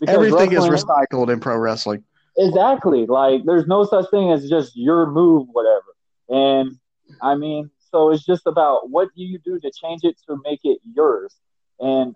[0.00, 2.04] Because everything is recycled in pro wrestling.
[2.36, 3.06] Exactly.
[3.06, 5.84] Like there's no such thing as just your move, whatever.
[6.28, 6.76] And
[7.20, 10.60] I mean, so it's just about what do you do to change it to make
[10.62, 11.34] it yours.
[11.80, 12.14] And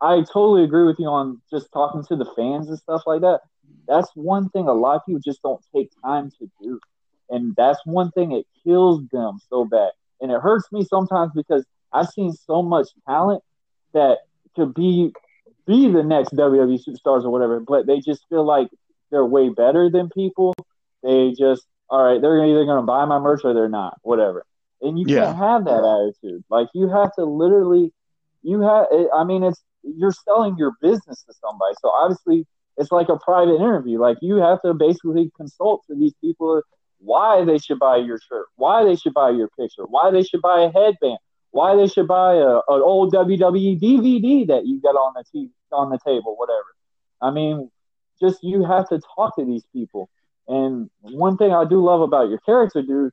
[0.00, 3.40] I totally agree with you on just talking to the fans and stuff like that.
[3.86, 6.80] That's one thing a lot of people just don't take time to do.
[7.58, 9.90] That's one thing it kills them so bad.
[10.22, 13.42] And it hurts me sometimes because I've seen so much talent
[13.92, 14.18] that
[14.56, 15.12] could be
[15.66, 18.68] be the next WWE superstars or whatever, but they just feel like
[19.10, 20.54] they're way better than people.
[21.02, 24.44] They just all right, they're either going to buy my merch or they're not, whatever.
[24.80, 25.24] And you Yeah.
[25.24, 26.44] can't have that attitude.
[26.50, 27.92] Like you have to literally,
[28.42, 28.86] you have.
[29.14, 31.74] I mean, it's you're selling your business to somebody.
[31.80, 32.46] So obviously,
[32.76, 33.98] it's like a private interview.
[33.98, 36.62] Like you have to basically consult to these people
[36.98, 40.42] why they should buy your shirt, why they should buy your picture, why they should
[40.42, 41.18] buy a headband,
[41.50, 45.50] why they should buy a, an old WWE DVD that you got on the t-
[45.72, 46.66] on the table, whatever.
[47.20, 47.70] I mean,
[48.20, 50.08] just you have to talk to these people.
[50.46, 53.12] And one thing I do love about your character, dude,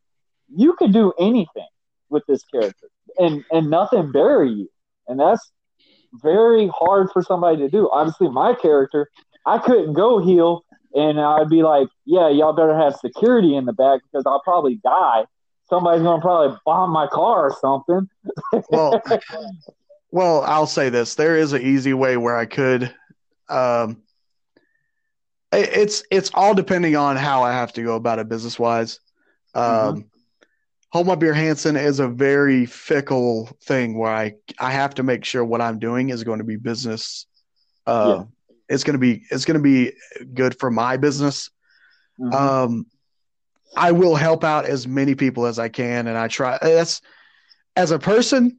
[0.55, 1.67] you could do anything
[2.09, 4.69] with this character, and and nothing bury you,
[5.07, 5.51] and that's
[6.21, 7.89] very hard for somebody to do.
[7.91, 9.09] Obviously, my character,
[9.45, 10.64] I couldn't go heel,
[10.95, 14.75] and I'd be like, yeah, y'all better have security in the back because I'll probably
[14.75, 15.25] die.
[15.69, 18.09] Somebody's gonna probably bomb my car or something.
[18.69, 19.01] well,
[20.11, 22.93] well, I'll say this: there is an easy way where I could.
[23.49, 24.03] Um,
[25.51, 28.99] it's it's all depending on how I have to go about it business wise.
[29.53, 29.99] Um, mm-hmm.
[30.91, 35.25] Hold my beer, Hanson is a very fickle thing where I I have to make
[35.25, 37.25] sure what I'm doing is going to be business.
[37.85, 38.34] Uh, yeah.
[38.68, 39.93] It's going to be it's going to be
[40.34, 41.49] good for my business.
[42.20, 42.34] Mm-hmm.
[42.34, 42.86] Um,
[43.76, 46.57] I will help out as many people as I can, and I try.
[46.61, 47.01] That's
[47.76, 48.57] as a person,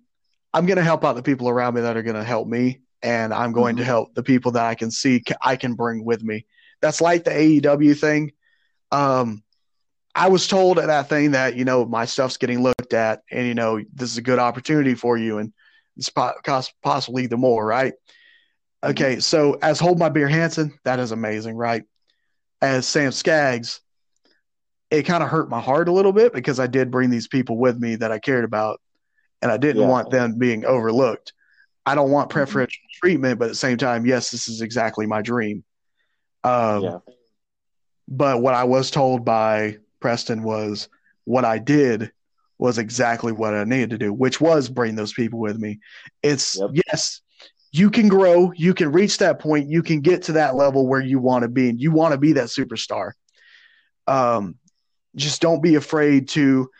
[0.52, 2.80] I'm going to help out the people around me that are going to help me,
[3.02, 3.80] and I'm going mm-hmm.
[3.80, 6.46] to help the people that I can see I can bring with me.
[6.80, 8.32] That's like the AEW thing.
[8.92, 9.42] Um,
[10.14, 13.46] I was told at that thing that you know my stuff's getting looked at, and
[13.46, 15.52] you know this is a good opportunity for you, and
[15.96, 16.10] it's
[16.82, 17.94] possibly the more, right?
[18.84, 21.84] Okay, so as Hold My Beer Hanson, that is amazing, right?
[22.60, 23.80] As Sam Skaggs,
[24.90, 27.56] it kind of hurt my heart a little bit because I did bring these people
[27.56, 28.80] with me that I cared about,
[29.42, 29.88] and I didn't yeah.
[29.88, 31.32] want them being overlooked.
[31.84, 32.38] I don't want mm-hmm.
[32.38, 35.64] preferential treatment, but at the same time, yes, this is exactly my dream.
[36.44, 36.98] Um, yeah.
[38.08, 40.88] But what I was told by Preston was
[41.24, 42.12] what I did
[42.58, 45.80] was exactly what I needed to do, which was bring those people with me.
[46.22, 46.70] It's yep.
[46.86, 47.20] yes,
[47.76, 51.00] you can grow, you can reach that point, you can get to that level where
[51.00, 53.12] you want to be, and you want to be that superstar.
[54.06, 54.56] Um,
[55.14, 56.70] just don't be afraid to.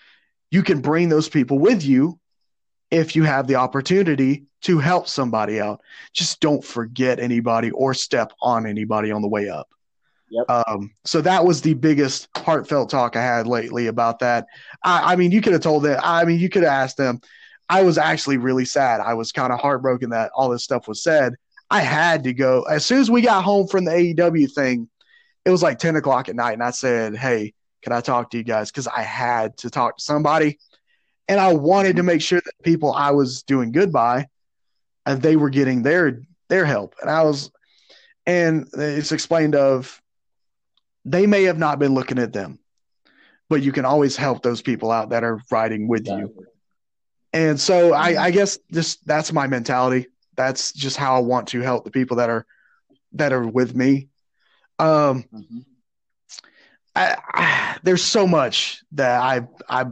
[0.51, 2.19] You can bring those people with you
[2.91, 5.81] if you have the opportunity to help somebody out.
[6.13, 9.69] Just don't forget anybody or step on anybody on the way up.
[10.31, 10.51] Yep.
[10.51, 14.47] Um, so that was the biggest heartfelt talk I had lately about that.
[14.83, 16.01] I, I mean, you could have told them.
[16.03, 17.21] I mean, you could have asked them.
[17.69, 19.01] I was actually really sad.
[19.01, 21.35] I was kind of heartbroken that all this stuff was said.
[21.71, 24.89] I had to go as soon as we got home from the AEW thing.
[25.45, 28.37] It was like ten o'clock at night, and I said, "Hey, can I talk to
[28.37, 30.59] you guys?" Because I had to talk to somebody,
[31.29, 34.29] and I wanted to make sure that people I was doing good by,
[35.05, 36.95] and they were getting their their help.
[37.01, 37.51] And I was,
[38.27, 40.01] and it's explained of
[41.05, 42.59] they may have not been looking at them,
[43.49, 46.33] but you can always help those people out that are riding with exactly.
[46.39, 46.47] you.
[47.37, 50.07] And so I, I guess just that's my mentality.
[50.37, 52.47] That's just how I want to help the people that are
[53.13, 54.09] that are with me.
[54.79, 55.59] Um, mm-hmm.
[56.95, 59.91] I, I, there's so much that I I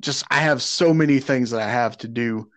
[0.00, 2.48] just I have so many things that I have to do.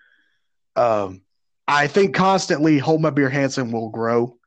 [0.78, 1.24] Um,
[1.68, 4.38] I think constantly hold my beer Hanson will grow.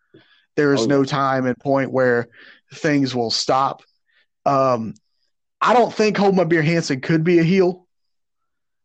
[0.57, 2.29] There is oh, no time and point where
[2.73, 3.83] things will stop.
[4.47, 4.95] Um,
[5.61, 7.84] I don't think Hold My Beer Hanson could be a heel.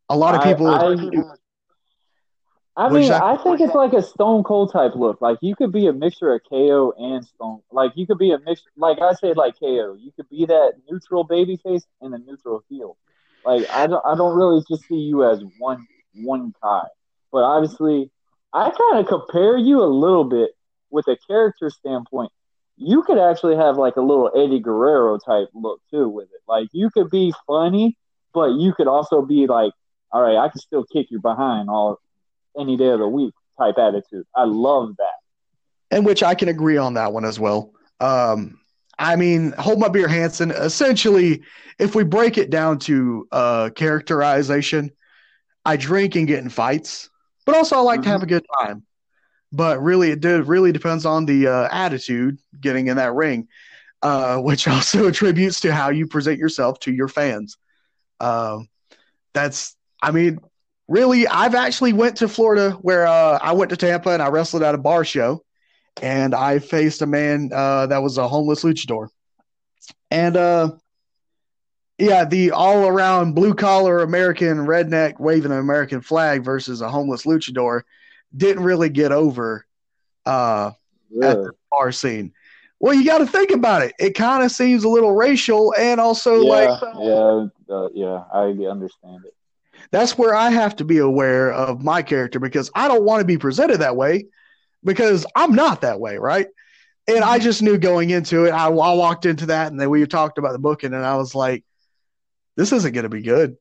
[0.09, 0.67] A lot of people.
[0.67, 0.95] I,
[2.77, 5.21] I, I mean, I think it's like a Stone Cold type look.
[5.21, 7.61] Like you could be a mixture of KO and Stone.
[7.71, 8.61] Like you could be a mix.
[8.77, 9.95] Like I said, like KO.
[9.99, 12.97] You could be that neutral baby face and a neutral heel.
[13.45, 14.03] Like I don't.
[14.05, 15.85] I don't really just see you as one
[16.15, 16.85] one guy.
[17.31, 18.09] But obviously,
[18.53, 20.51] I kind of compare you a little bit
[20.89, 22.31] with a character standpoint
[22.79, 26.41] you could actually have like a little Eddie Guerrero type look too with it.
[26.47, 27.97] Like you could be funny,
[28.33, 29.73] but you could also be like,
[30.11, 31.99] all right, I can still kick you behind all
[32.59, 34.25] any day of the week type attitude.
[34.35, 35.95] I love that.
[35.95, 37.73] And which I can agree on that one as well.
[37.99, 38.59] Um,
[38.97, 40.51] I mean, hold my beer, Hanson.
[40.51, 41.43] Essentially,
[41.79, 44.91] if we break it down to uh, characterization,
[45.65, 47.09] I drink and get in fights,
[47.45, 48.03] but also I like mm-hmm.
[48.03, 48.85] to have a good time
[49.51, 53.47] but really it did really depends on the uh, attitude getting in that ring
[54.01, 57.57] uh, which also attributes to how you present yourself to your fans
[58.19, 58.59] uh,
[59.33, 60.39] that's i mean
[60.87, 64.63] really i've actually went to florida where uh, i went to tampa and i wrestled
[64.63, 65.43] at a bar show
[66.01, 69.07] and i faced a man uh, that was a homeless luchador
[70.11, 70.71] and uh,
[71.97, 77.25] yeah the all around blue collar american redneck waving an american flag versus a homeless
[77.25, 77.81] luchador
[78.35, 79.65] didn't really get over
[80.25, 80.71] uh,
[81.23, 82.33] at the bar scene.
[82.79, 83.93] Well, you got to think about it.
[83.99, 88.45] It kind of seems a little racial, and also yeah, like yeah, uh, yeah, I
[88.69, 89.33] understand it.
[89.91, 93.25] That's where I have to be aware of my character because I don't want to
[93.25, 94.25] be presented that way
[94.83, 96.47] because I'm not that way, right?
[97.07, 98.51] and I just knew going into it.
[98.51, 101.33] I, I walked into that, and then we talked about the booking, and I was
[101.33, 101.63] like,
[102.55, 103.55] "This isn't going to be good."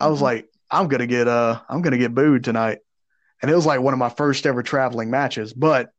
[0.00, 0.22] I was Mhm.
[0.22, 2.78] like, "I'm gonna get uh, I'm gonna get booed tonight,"
[3.40, 5.52] and it was like one of my first ever traveling matches.
[5.52, 5.90] But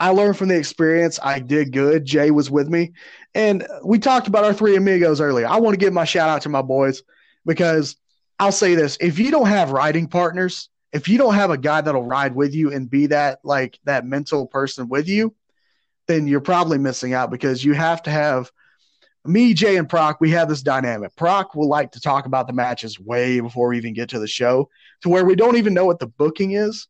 [0.00, 1.18] I learned from the experience.
[1.22, 2.04] I did good.
[2.04, 2.92] Jay was with me,
[3.34, 5.46] and we talked about our three amigos earlier.
[5.46, 7.02] I want to give my shout out to my boys
[7.44, 7.96] because
[8.38, 11.80] I'll say this: if you don't have riding partners, if you don't have a guy
[11.80, 15.34] that'll ride with you and be that like that mental person with you,
[16.06, 18.50] then you're probably missing out because you have to have
[19.24, 20.20] me, Jay, and Proc.
[20.20, 21.14] We have this dynamic.
[21.16, 24.28] Proc will like to talk about the matches way before we even get to the
[24.28, 24.70] show,
[25.02, 26.86] to where we don't even know what the booking is,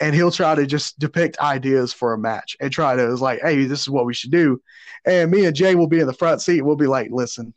[0.00, 3.40] and he'll try to just depict ideas for a match and try to is like,
[3.42, 4.60] hey, this is what we should do,
[5.04, 6.62] and me and Jay will be in the front seat.
[6.62, 7.54] We'll be like, listen,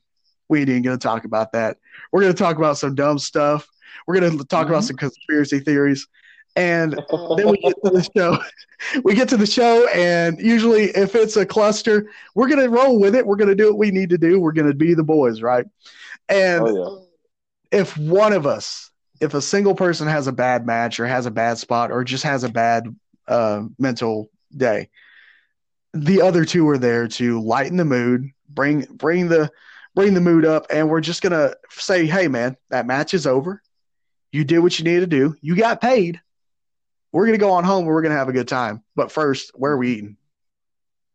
[0.50, 1.78] we ain't even gonna talk about that.
[2.12, 3.68] We're gonna talk about some dumb stuff.
[4.08, 4.88] We're gonna talk about Mhm.
[4.88, 6.08] some conspiracy theories,
[6.56, 6.93] and
[7.38, 8.38] then we get to the show.
[9.04, 13.14] We get to the show, and usually, if it's a cluster, we're gonna roll with
[13.14, 13.26] it.
[13.26, 14.39] We're gonna do what we need to do.
[14.39, 15.66] We're gonna be the boys, right?
[16.30, 17.06] And oh
[17.72, 21.32] if one of us, if a single person has a bad match or has a
[21.32, 22.95] bad spot or just has a bad
[23.28, 24.89] uh, mental day,
[25.93, 29.50] the other two are there to lighten the mood, bring bring the
[30.00, 33.62] bring the mood up, and we're just gonna say, "Hey, man, that match is over.
[34.32, 35.36] You did what you needed to do.
[35.41, 36.22] You got paid.
[37.12, 37.80] We're gonna go on home.
[37.80, 38.82] and We're gonna have a good time.
[38.95, 40.18] But first, where are we eating?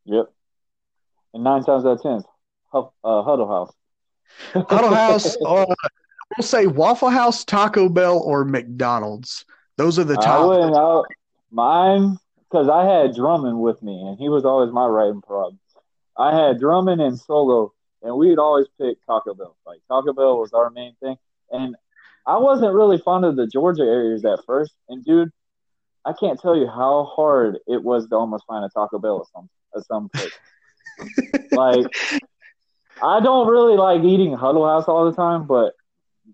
[0.05, 0.27] Yep.
[1.33, 2.25] And nine times out of ten,
[2.73, 3.73] Huff, uh, Huddle House.
[4.69, 5.67] Huddle House, or
[6.37, 9.47] we'll say Waffle House, Taco Bell, or McDonald's.
[9.79, 10.51] Those are the top.
[10.51, 11.03] I,
[11.51, 12.19] mine,
[12.51, 15.59] because I had Drummond with me, and he was always my writing problem.
[16.19, 17.74] I had Drummond and Solo,
[18.05, 19.57] and we'd always pick Taco Bell.
[19.67, 21.17] Like Taco Bell was our main thing,
[21.51, 21.75] and
[22.27, 24.75] I wasn't really fond of the Georgia areas at first.
[24.89, 25.31] And dude,
[26.05, 29.33] I can't tell you how hard it was to almost find a Taco Bell at
[29.33, 30.33] some at some place.
[31.53, 31.87] like,
[33.03, 35.73] I don't really like eating Huddle House all the time, but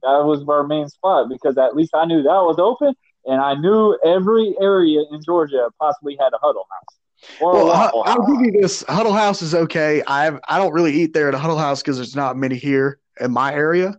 [0.03, 2.95] that was our main spot because at least I knew that was open,
[3.25, 7.00] and I knew every area in Georgia possibly had a Huddle House
[7.41, 8.85] Well, Waffle I'll give you this.
[8.89, 10.03] Huddle House is okay.
[10.07, 12.99] I I don't really eat there at a Huddle House because there's not many here
[13.21, 13.95] in my area.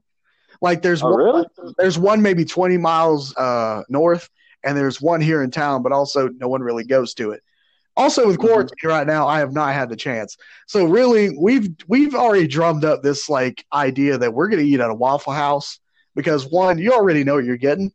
[0.61, 1.45] Like there's Oh, one, really?
[1.77, 4.29] there's one maybe 20 miles uh, north,
[4.63, 7.41] and there's one here in town, but also no one really goes to it.
[7.97, 8.47] Also, with Mhm.
[8.47, 10.37] quarantine right now, I have not had the chance.
[10.67, 14.79] So really, we've we've already drummed up this like idea that we're going to eat
[14.79, 15.79] at a Waffle House
[16.15, 17.91] because one, you already know what you're getting,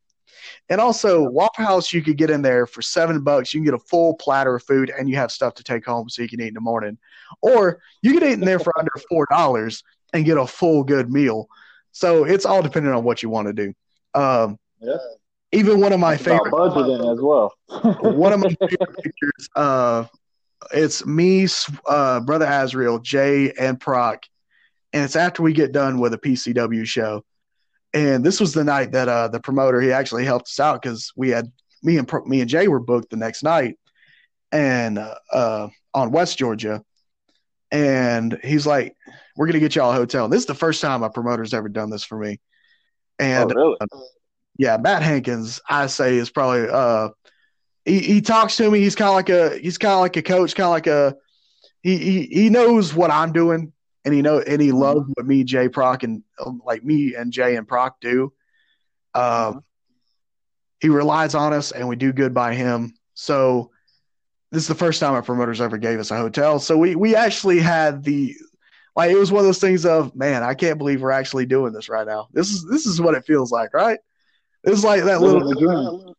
[0.69, 3.53] and also Waffle House, you could get in there for seven bucks.
[3.55, 6.09] You can get a full platter of food, and you have stuff to take home
[6.09, 6.99] so you can eat in the morning,
[7.43, 9.83] or you can eat in there for under four dollars
[10.13, 11.49] and get a full good meal.
[11.93, 13.75] So it's all dependent on what you want to do.
[14.15, 14.97] Um, Yeah.
[15.53, 17.55] even one of my It's favorite budgeting as well.
[18.01, 19.49] one of my favorite pictures.
[19.57, 20.05] Uh,
[20.73, 21.47] it's me,
[21.87, 24.25] uh, brother Azriel, Jay, and Proc,
[24.93, 27.25] and it's after we get done with a PCW show.
[27.97, 31.15] And this was the night that uh, the promoter he actually helped us out because
[31.17, 31.51] we had
[31.83, 33.79] me and me and Jay were booked the next night,
[34.53, 36.83] and uh, uh, on West Georgia.
[37.73, 38.95] And he's like,
[39.35, 41.71] "We're gonna get y'all a hotel." And This is the first time a promoter's ever
[41.71, 42.39] done this for me.
[43.19, 43.77] oh, And really?
[44.59, 47.09] yeah, Matt Hankins, I say is probably uh
[47.87, 50.69] he, he talks to me, he's kinda like a he's kinda like a coach, kinda
[50.69, 51.15] like a
[51.83, 53.73] he, he he knows what I'm doing
[54.07, 56.23] and he know and he loves what me, Jay Proc and
[56.65, 58.33] like me and Jay and Proc do.
[59.15, 59.63] Um
[60.81, 62.95] he relies on us and we do good by him.
[63.15, 63.71] So
[64.53, 66.61] this is the first time our promoters ever gave us a hotel.
[66.61, 68.35] So we we actually had the
[68.95, 71.73] like it was one of those things of man, I can't believe we're actually doing
[71.73, 72.29] this right now.
[72.33, 73.99] This is this is what it feels like, right?
[74.63, 75.53] It's like that little.
[75.53, 76.15] dream.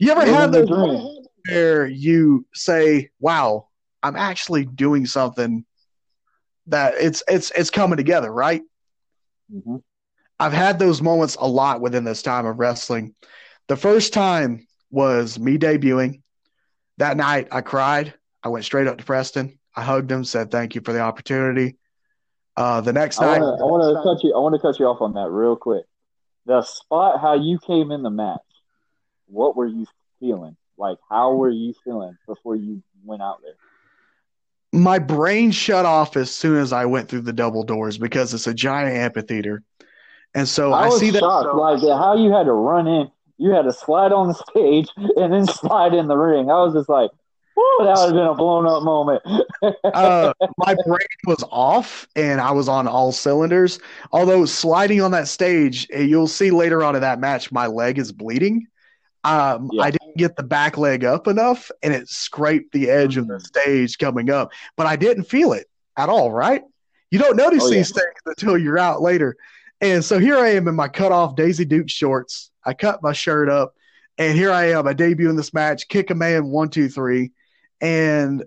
[0.00, 1.26] You ever have the dream.
[1.48, 3.68] where you say, "Wow,
[4.02, 5.64] I'm actually doing something
[6.68, 8.62] that it's it's it's coming together," right?
[9.52, 9.82] Mhm.
[10.38, 13.14] I've had those moments a lot within this time of wrestling.
[13.66, 16.22] The first time was me debuting.
[16.98, 18.14] That night, I cried.
[18.42, 19.58] I went straight up to Preston.
[19.74, 21.76] I hugged him, said thank you for the opportunity.
[22.56, 23.40] Uh, the next night.
[23.40, 24.34] I want to cut you.
[24.34, 25.84] I want to cut you off on that real quick.
[26.46, 28.40] The spot, how you came in the match.
[29.26, 29.86] What were you
[30.18, 30.56] feeling?
[30.76, 33.54] Like, how were you feeling before you went out there?
[34.72, 38.46] My brain shut off as soon as I went through the double doors because it's
[38.46, 39.62] a giant amphitheater.
[40.34, 43.10] And so I I, was see that shocked, like how you had to run in.
[43.38, 46.50] You had to slide on the stage and then slide in the ring.
[46.50, 47.10] I was just like,
[47.54, 49.22] "Whoa, that would have been a blown up moment."
[49.84, 53.78] uh, my brain was off and I was on all cylinders.
[54.12, 58.12] Although sliding on that stage, you'll see later on in that match, my leg is
[58.12, 58.66] bleeding.
[59.24, 59.82] Um, Yeah.
[59.82, 63.34] I didn't get the back leg up enough, and it scraped the edge of the
[63.34, 63.46] Mm.
[63.46, 64.50] stage coming up.
[64.76, 65.66] But I didn't feel it
[65.96, 66.30] at all.
[66.30, 66.62] Right?
[67.10, 67.78] You don't notice Oh, yeah.
[67.78, 69.36] these things until you're out later.
[69.80, 72.50] And so here I am in my cut off Daisy Duke shorts.
[72.66, 73.72] I cut my shirt up,
[74.18, 74.86] and here I am.
[74.86, 77.30] I debut in this match, kick a man one, two, three,
[77.80, 78.44] and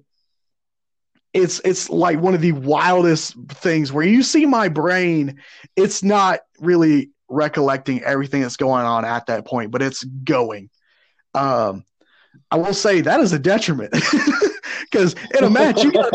[1.34, 5.40] it's it's like one of the wildest things where you see my brain.
[5.78, 10.70] It's not really recollecting everything that's going on at that point, but it's going.
[11.34, 11.86] Um,
[12.50, 13.92] I will say that is a detriment
[14.82, 16.12] because in a match you gotta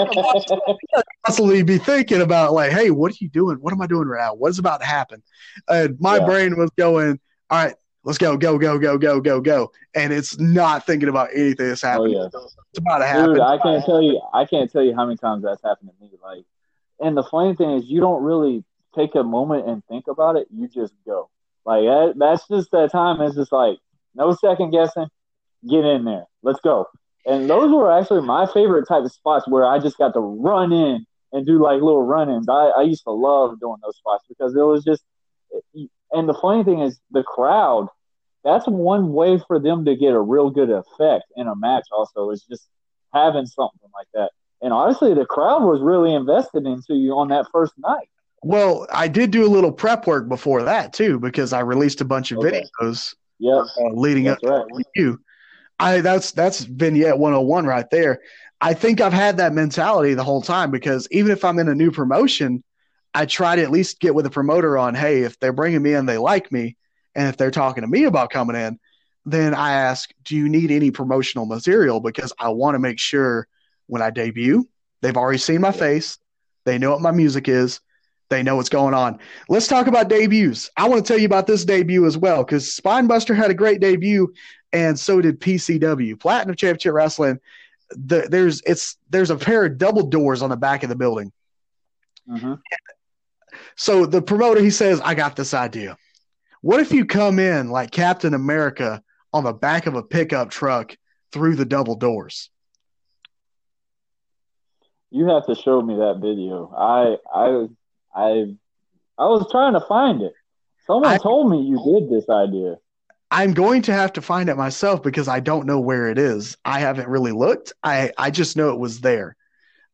[1.25, 3.57] constantly be thinking about like, hey, what are you doing?
[3.59, 4.35] What am I doing right now?
[4.35, 5.23] What's about to happen?
[5.69, 6.27] And my Yeah.
[6.27, 7.19] brain was going,
[7.51, 11.31] all right, let's go, go, go, go, go, go, go, and it's not thinking about
[11.35, 12.15] anything that's Oh happening.
[12.15, 12.27] yeah.
[12.27, 13.35] It's about to happen.
[13.35, 14.21] Dude, I can't tell you.
[14.35, 16.11] I can't tell you how many times that's happened to me.
[16.23, 16.45] Like,
[17.01, 18.65] and the funny thing is, you don't really
[18.95, 20.49] take a moment and think about it.
[20.51, 21.31] You just go.
[21.65, 23.21] Like that, that's just that time.
[23.23, 23.79] It's just like
[24.17, 25.07] no second guessing.
[25.69, 26.25] Get in there.
[26.43, 26.87] Let's go.
[27.25, 30.73] And those were actually my favorite type of spots where I just got to run
[30.73, 32.49] in and do like little run-ins.
[32.49, 35.03] I, I used to love doing those spots because it was just.
[36.13, 37.89] And the funny thing is, the crowd.
[38.45, 41.83] That's one way for them to get a real good effect in a match.
[41.91, 42.69] Also, is just
[43.13, 44.31] having something like that.
[44.63, 48.09] And honestly, the crowd was really invested into you on that first night.
[48.43, 52.05] Well, I did do a little prep work before that too because I released a
[52.05, 52.65] bunch of Okay.
[52.81, 54.67] videos Yep, uh, leading that's up right.
[54.69, 55.21] to you.
[55.79, 58.21] I that's that's vignette 101 right there.
[58.61, 61.75] I think I've had that mentality the whole time because even if I'm in a
[61.75, 62.65] new promotion,
[63.15, 65.95] I try to at least get with a promoter on, hey, if they're bringing me
[65.95, 66.77] in, they like me,
[67.15, 68.79] and if they're talking to me about coming in,
[69.27, 73.49] then I ask, do you need any promotional material because I want to make sure
[73.87, 74.69] when I debut,
[75.03, 76.19] they've already seen my face,
[76.65, 77.81] they know what my music is,
[78.29, 79.19] they know what's going on.
[79.49, 80.71] Let's talk about debuts.
[80.77, 83.81] I want to tell you about this debut as well because Spinebuster had a great
[83.81, 84.33] debut,
[84.73, 87.39] and so did PCW Platinum Championship Wrestling.
[87.91, 91.33] The, there's it's there's a pair of double doors on the back of the building.
[92.27, 92.55] hmm
[93.77, 95.97] So the promoter he says, "I got this idea.
[96.63, 99.03] What if you come in like Captain America
[99.33, 100.97] on the back of a pickup truck
[101.33, 102.51] through the double doors?"
[105.11, 106.73] You have to show me that video.
[106.77, 107.69] I I
[108.17, 108.55] I
[109.19, 110.33] I was trying to find it.
[110.87, 112.77] Someone I- told me you did this idea.
[113.31, 116.57] I'm going to have to find it myself because I don't know where it is.
[116.65, 117.73] I haven't really looked.
[117.83, 119.37] I I just know it was there.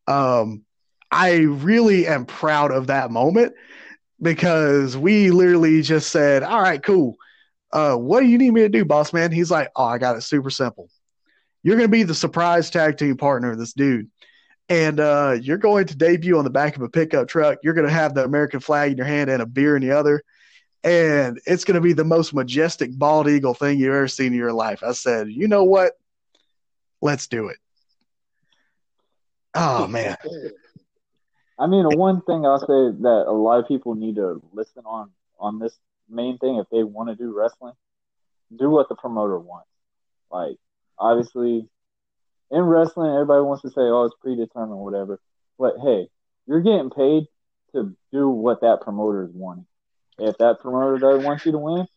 [0.07, 0.63] Um,
[1.11, 3.53] I really am proud of that moment
[4.21, 7.15] because we literally just said, "All right, cool.
[7.71, 10.15] Uh, what do you need me to do, boss man?" He's like, "Oh, I got
[10.15, 10.21] it.
[10.21, 10.89] Super simple.
[11.63, 14.09] You're going to be the surprise tag team partner of this dude."
[14.69, 17.59] And uh, you're going to debut on the back of a pickup truck.
[17.63, 19.91] You're going to have the American flag in your hand and a beer in the
[19.91, 20.23] other
[20.83, 24.33] and it's going to be the most majestic bald eagle thing you've ever seen in
[24.33, 24.83] your life.
[24.83, 25.93] I said, you know what?
[27.01, 27.57] Let's do it.
[29.55, 30.17] Oh man,
[31.59, 35.11] I mean, one thing I'll say that a lot of people need to listen on
[35.39, 35.77] on this
[36.09, 37.73] main thing if they want to do wrestling,
[38.57, 39.69] do what the promoter wants.
[40.31, 40.57] Like,
[40.97, 41.67] obviously,
[42.51, 45.19] in wrestling, everybody wants to say, "Oh, it's predetermined, whatever."
[45.57, 46.07] But hey,
[46.47, 47.25] you're getting paid
[47.73, 49.65] to do what that promoter is wanting.
[50.19, 51.87] If that promoter doesn't want you to win,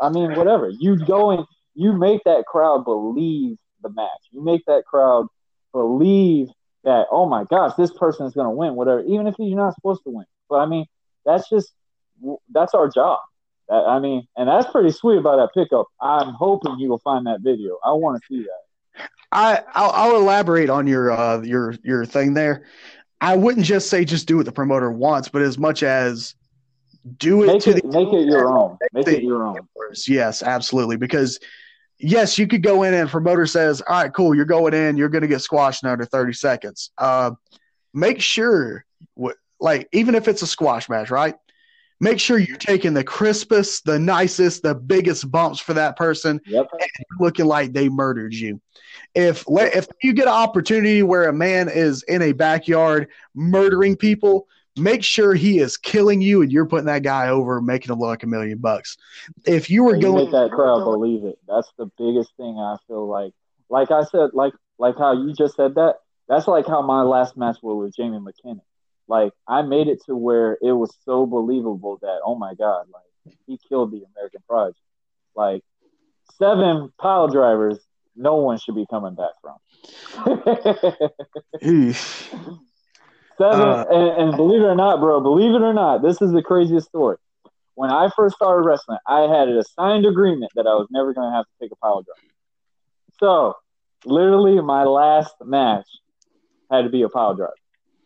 [0.00, 0.68] I mean, whatever.
[0.68, 4.20] You go and you make that crowd believe the match.
[4.30, 5.26] You make that crowd
[5.72, 6.48] believe
[6.84, 9.74] that oh my gosh, this person is going to win, whatever, even if you're not
[9.74, 10.26] supposed to win.
[10.48, 10.86] But I mean,
[11.24, 11.72] that's just
[12.50, 13.20] that's our job.
[13.70, 15.86] I mean, and that's pretty sweet about that pickup.
[16.00, 17.78] I'm hoping you will find that video.
[17.84, 18.62] I want to see that.
[19.32, 22.64] I I'll, I'll elaborate on your uh your your thing there.
[23.20, 26.34] I wouldn't just say just do what the promoter wants, but as much as
[27.18, 28.78] do it Make to it make it your own.
[28.92, 29.58] Make the- it your own.
[30.06, 30.96] Yes, absolutely.
[30.96, 31.38] Because
[31.98, 35.08] yes, you could go in and promoter says, "All right, cool, you're going in, you're
[35.08, 37.32] going to get squashed in under 30 seconds." Uh,
[37.92, 38.84] make sure,
[39.60, 41.34] like even if it's a squash match, right?
[42.00, 46.70] Make sure you're taking the crispest, the nicest, the biggest bumps for that person, Yep.
[47.18, 48.60] looking like they murdered you.
[49.14, 54.46] If if you get an opportunity where a man is in a backyard murdering people,
[54.76, 58.08] make sure he is killing you and you're putting that guy over, making him look
[58.08, 58.96] like a million bucks.
[59.46, 61.38] If you were you going make that crowd believe it.
[61.46, 63.32] That's the biggest thing I feel like.
[63.68, 65.96] Like I said, like like how you just said that.
[66.28, 68.60] That's like how my last match was with Jamie McKinnon.
[69.10, 73.34] Like I made it to where it was so believable that oh my god, like
[73.46, 74.78] he killed the American Project.
[75.34, 75.62] Like
[76.38, 77.78] seven pile drivers,
[78.14, 79.56] no one should be coming back from.
[83.38, 86.30] Seven, Uh, and, and believe it or not, bro, believe it or not, this is
[86.30, 87.16] the craziest story.
[87.74, 91.30] when I first started wrestling, I had a signed agreement that I was never going
[91.30, 92.20] to have to take a pile driver.
[93.18, 93.54] So,
[94.04, 95.86] literally, my last match
[96.70, 97.54] had to be a pile driver.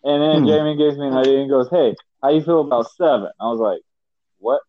[0.05, 0.47] And then Hmm.
[0.49, 3.31] Jamie gives me an idea and goes, "Hey, how you feel about seven?
[3.41, 3.81] I was like,
[4.39, 4.61] "What?"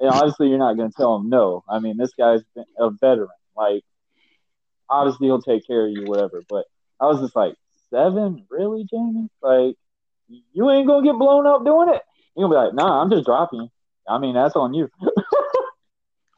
[0.00, 1.64] And obviously, you're not going to tell him no.
[1.68, 3.28] I mean, this guy's been a veteran.
[3.56, 3.84] Like,
[4.88, 6.42] obviously, he'll take care of you, whatever.
[6.48, 6.66] But
[7.00, 7.54] I was just like,
[7.90, 9.28] seven, really, Jamie?
[9.42, 9.76] Like,
[10.52, 12.02] you ain't gonna get blown up doing it.
[12.36, 13.68] You're gonna be like, nah, I'm just dropping you.
[14.08, 14.88] I mean, that's on you.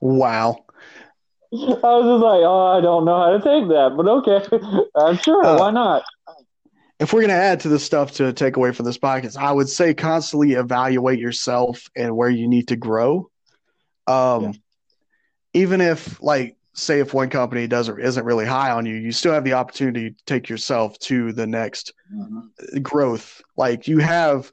[0.00, 0.64] Wow.
[1.52, 5.16] I was just like, oh, I don't know how to take that, but okay, I'm
[5.16, 5.44] sure.
[5.44, 6.02] Uh, why not?
[7.00, 9.50] If we're going to add to the stuff to take away from this podcast, I
[9.52, 13.30] would say constantly evaluate yourself and where you need to grow.
[14.06, 14.52] Um, Yeah.
[15.52, 19.32] Even if, like, say, if one company doesn't isn't really high on you, you still
[19.32, 22.82] have the opportunity to take yourself to the next Mhm.
[22.82, 23.42] growth.
[23.56, 24.52] Like you have,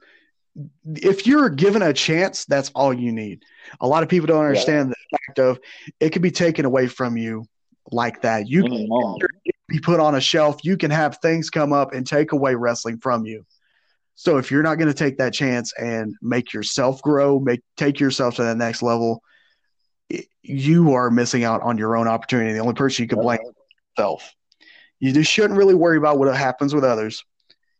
[0.96, 3.44] if you're given a chance, that's all you need.
[3.80, 5.60] A lot of people don't understand the fact of
[6.00, 7.46] it can be taken away from you
[7.92, 8.48] like that.
[8.48, 9.22] You Any can moment.
[9.68, 10.58] Be put on a shelf.
[10.64, 13.44] You can have things come up and take away wrestling from you.
[14.14, 18.00] So if you're not going to take that chance and make yourself grow, make take
[18.00, 19.22] yourself to that next level,
[20.12, 22.52] i- you are missing out on your own opportunity.
[22.52, 23.54] The only person you can blame is
[23.96, 24.34] yourself.
[24.98, 27.22] You just shouldn't really worry about what happens with others.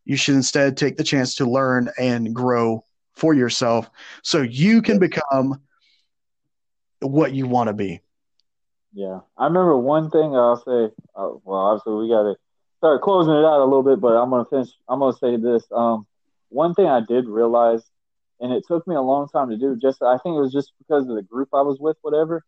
[0.05, 2.85] You should instead take the chance to learn and grow
[3.17, 3.91] for yourself
[4.23, 5.61] so you can become
[7.01, 8.01] what you want to be.
[8.93, 10.95] Yeah, I remember one thing I'll say.
[11.15, 12.35] Uh, well, obviously we got to
[12.79, 14.69] start closing it out a little bit, but I'm gonna finish.
[14.89, 15.65] I'm gonna say this.
[15.73, 16.07] Um,
[16.49, 17.83] one thing I did realize,
[18.41, 19.77] and it took me a long time to do.
[19.77, 22.45] Just I think it was just because of the group I was with, whatever.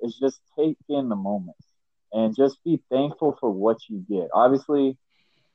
[0.00, 1.66] Is just take in the moments
[2.12, 4.28] and just be thankful for what you get.
[4.32, 4.96] Obviously,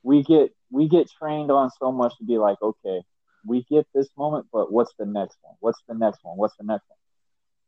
[0.02, 3.02] we get we get trained on so much to be like, okay,
[3.46, 5.54] we get this moment, but what's the next one?
[5.60, 6.36] What's the next one?
[6.36, 6.98] What's the next one?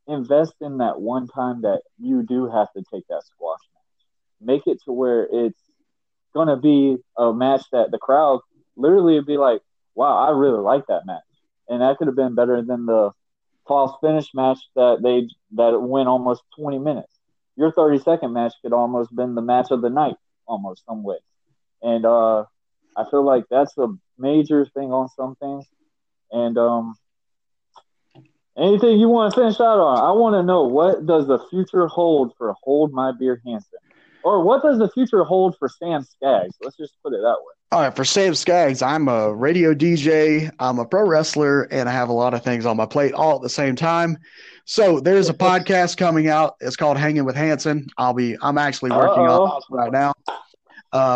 [0.07, 4.05] Invest in that one time that you do have to take that squash match.
[4.41, 5.61] Make it to where it's
[6.33, 8.41] gonna be a match that the crowd
[8.75, 9.61] literally would be like,
[9.95, 11.23] "Wow, I really like that match,"
[11.67, 13.11] and that could have been better than the
[13.67, 17.19] false finish match that they that it went almost 20 minutes.
[17.55, 20.15] Your 30 second match could almost been the match of the night,
[20.47, 21.21] almost some ways.
[21.81, 22.45] And uh,
[22.95, 25.65] I feel like that's a major thing on some things.
[26.31, 26.95] And um,
[28.57, 29.99] Anything you want to finish out on?
[29.99, 33.77] I want to know what does the future hold for Hold My Beer Hanson,
[34.23, 36.55] or what does the future hold for Sam Skaggs?
[36.63, 37.53] Let's just put it that way.
[37.71, 41.91] All right, for Sam Skaggs, I'm a radio DJ, I'm a pro wrestler, and I
[41.91, 44.17] have a lot of things on my plate all at the same time.
[44.65, 46.55] So there's a podcast coming out.
[46.59, 47.87] It's called Hanging with Hanson.
[47.97, 49.57] I'll be I'm actually working on Uh-oh.
[49.57, 50.13] it right now.
[50.27, 50.33] Uh,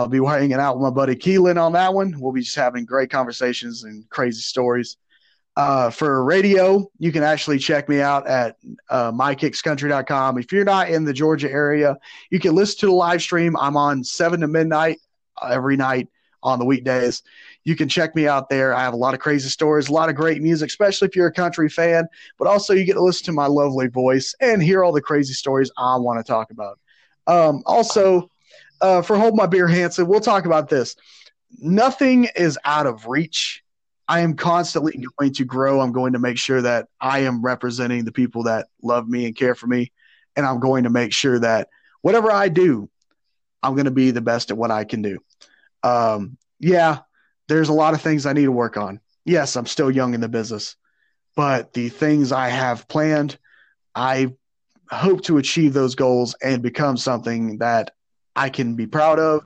[0.03, 2.19] I'll be hanging out with my buddy Keelan on that one.
[2.19, 4.97] We'll be just having great conversations and crazy stories.
[5.57, 8.55] Uh, for radio, you can actually check me out at
[8.89, 10.37] uh, mykickscountry.com.
[10.37, 11.97] If you're not in the Georgia area,
[12.29, 13.57] you can listen to the live stream.
[13.57, 14.99] I'm on 7 to midnight
[15.41, 16.07] uh, every night
[16.41, 17.21] on the weekdays.
[17.63, 18.73] You can check me out there.
[18.73, 21.27] I have a lot of crazy stories, a lot of great music, especially if you're
[21.27, 22.07] a country fan,
[22.39, 25.33] but also you get to listen to my lovely voice and hear all the crazy
[25.33, 26.79] stories I want to talk about.
[27.27, 28.29] Um, also,
[28.81, 30.95] uh, for Hold My Beer Hanson, we'll talk about this.
[31.59, 33.63] Nothing is out of reach.
[34.07, 35.79] I am constantly going to grow.
[35.79, 39.35] I'm going to make sure that I am representing the people that love me and
[39.35, 39.91] care for me.
[40.35, 41.69] And I'm going to make sure that
[42.01, 42.89] whatever I do,
[43.63, 45.19] I'm going to be the best at what I can do.
[45.83, 46.99] Um, yeah,
[47.47, 48.99] there's a lot of things I need to work on.
[49.25, 50.75] Yes, I'm still young in the business,
[51.35, 53.37] but the things I have planned,
[53.93, 54.33] I
[54.89, 57.91] hope to achieve those goals and become something that
[58.35, 59.43] I can be proud of.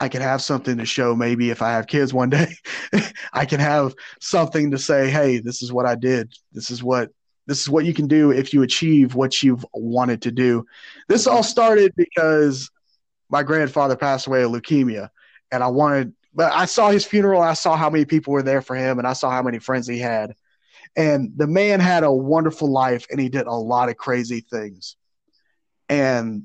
[0.00, 2.54] I can have something to show maybe if I have kids one day.
[3.32, 6.32] I can have something to say, hey, this is what I did.
[6.52, 7.10] This is what
[7.46, 10.64] this is what you can do if you achieve what you've wanted to do.
[11.08, 12.70] This all started because
[13.28, 15.10] my grandfather passed away of leukemia
[15.52, 18.62] and I wanted but I saw his funeral I saw how many people were there
[18.62, 20.34] for him and I saw how many friends he had.
[20.96, 24.96] And the man had a wonderful life and he did a lot of crazy things.
[25.88, 26.44] And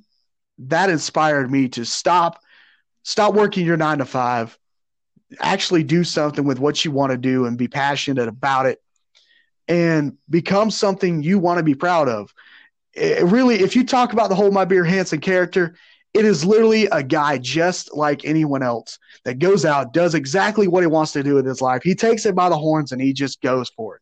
[0.60, 2.40] that inspired me to stop
[3.04, 4.58] stop working your 9 to 5
[5.40, 8.82] actually do something with what you want to do and be passionate about it
[9.68, 12.34] and become something you want to be proud of.
[12.94, 15.76] It really if you talk about the whole my beer Hanson character,
[16.14, 20.82] it is literally a guy just like anyone else that goes out, does exactly what
[20.82, 21.84] he wants to do with his life.
[21.84, 24.02] He takes it by the horns and he just goes for it.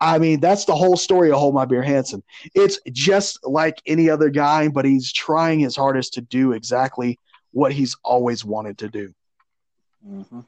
[0.00, 2.24] I mean, that's the whole story of Hold My Beer Hanson.
[2.56, 7.20] It's just like any other guy, but he's trying his hardest to do exactly
[7.56, 9.14] what he's always wanted to do.
[10.06, 10.40] Mm-hmm.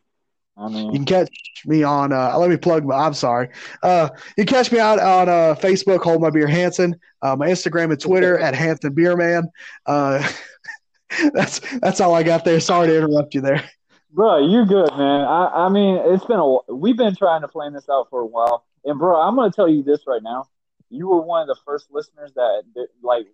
[0.58, 1.30] I mean, You can catch
[1.64, 2.12] me on.
[2.12, 2.84] Uh, let me plug.
[2.84, 3.48] My, I'm sorry.
[3.82, 6.02] Uh, you can catch me out on uh, Facebook.
[6.02, 6.96] Hold my beer, Hanson.
[7.22, 9.44] Uh, my Instagram and Twitter at Hanson Beerman.
[9.86, 10.28] Uh,
[11.32, 12.60] that's that's all I got there.
[12.60, 13.64] Sorry to interrupt you there.
[14.12, 15.22] bro, you're good, man.
[15.24, 18.26] I, I mean, it's been a we've been trying to plan this out for a
[18.26, 20.44] while, and bro, I'm gonna tell you this right now.
[20.90, 22.64] You were one of the first listeners that,
[23.02, 23.26] like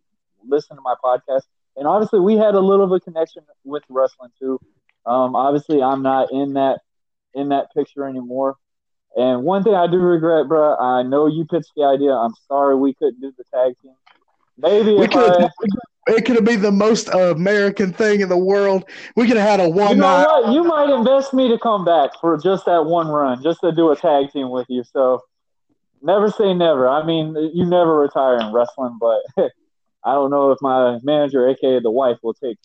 [0.46, 1.42] listen to my podcast,
[1.76, 4.60] and obviously we had a little bit of a connection with wrestling too.
[5.06, 6.80] Um, obviously, I'm not in that
[7.34, 8.56] in that picture anymore.
[9.16, 12.12] And one thing I do regret, bro, I know you pitched the idea.
[12.12, 13.94] I'm sorry we couldn't do the tag team.
[14.58, 15.48] Maybe We could I.
[16.06, 18.84] It could have been the most American thing in the world.
[19.16, 20.26] We could have had a you one know night.
[20.26, 23.72] what, you might invest me to come back for just that one run, just to
[23.72, 24.84] do a tag team with you.
[24.84, 25.22] So
[26.02, 26.88] never say never.
[26.88, 29.22] I mean, you never retire in wrestling, but
[30.04, 32.58] I don't know if my manager, aka the wife, will take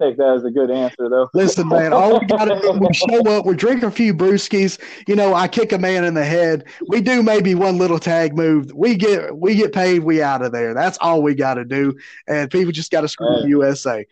[0.00, 1.28] take that as a good answer though.
[1.34, 4.80] Listen, man, all we got to do we show up, we drink a few brewskis.
[5.06, 6.64] You know, I kick a man in the head.
[6.88, 8.72] We do maybe one little tag move.
[8.74, 10.00] We get we get paid.
[10.00, 10.74] We out of there.
[10.74, 11.96] That's all we got to do.
[12.26, 13.48] And people just got to screw Hey.
[13.48, 14.06] USA.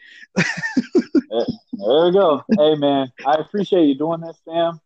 [1.78, 2.44] There we go.
[2.56, 4.80] Hey man, I appreciate you doing this, Sam.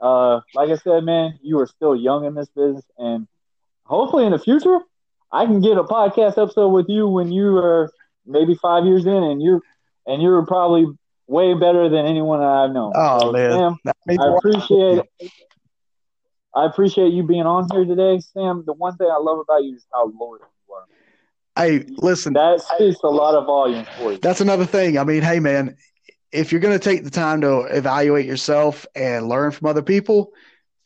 [0.00, 3.28] Uh, like I said, man, you are still young in this business, and
[3.84, 4.80] hopefully in the future,
[5.32, 7.90] I can get a podcast episode with you when you are
[8.26, 9.60] maybe five years in, and you're
[10.06, 10.86] and you're probably
[11.26, 12.92] way better than anyone that I've known.
[12.96, 13.50] Oh, man.
[13.52, 15.30] Sam, That means a I appreciate it.
[16.54, 18.64] I appreciate you being on here today, Sam.
[18.66, 20.84] The one thing I love about you is how loyal you are.
[21.56, 24.18] Hey, listen, That speaks a lot of volumes for you.
[24.18, 24.98] that's another thing.
[24.98, 25.76] I mean, hey, man,
[26.32, 30.32] if you're going to take the time to evaluate yourself and learn from other people,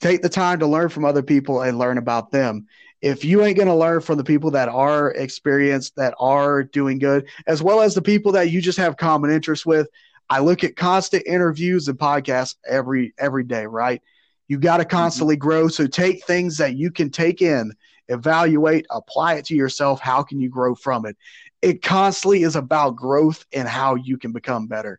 [0.01, 2.67] take the time to learn from other people and learn about them.
[3.05, 6.99] If you ain't going to learn from the people that are experienced, that are doing
[6.99, 9.89] good, as well as the people that you just have common interests with,
[10.31, 14.01] I look at constant interviews and podcasts every every day, right?
[14.49, 14.97] You got to mm-hmm.
[14.97, 15.69] constantly grow.
[15.69, 17.75] So take things that you can take in,
[18.09, 20.01] evaluate, apply it to yourself.
[20.01, 21.15] How can you grow from it?
[21.61, 24.99] It constantly is about growth and how you can become better.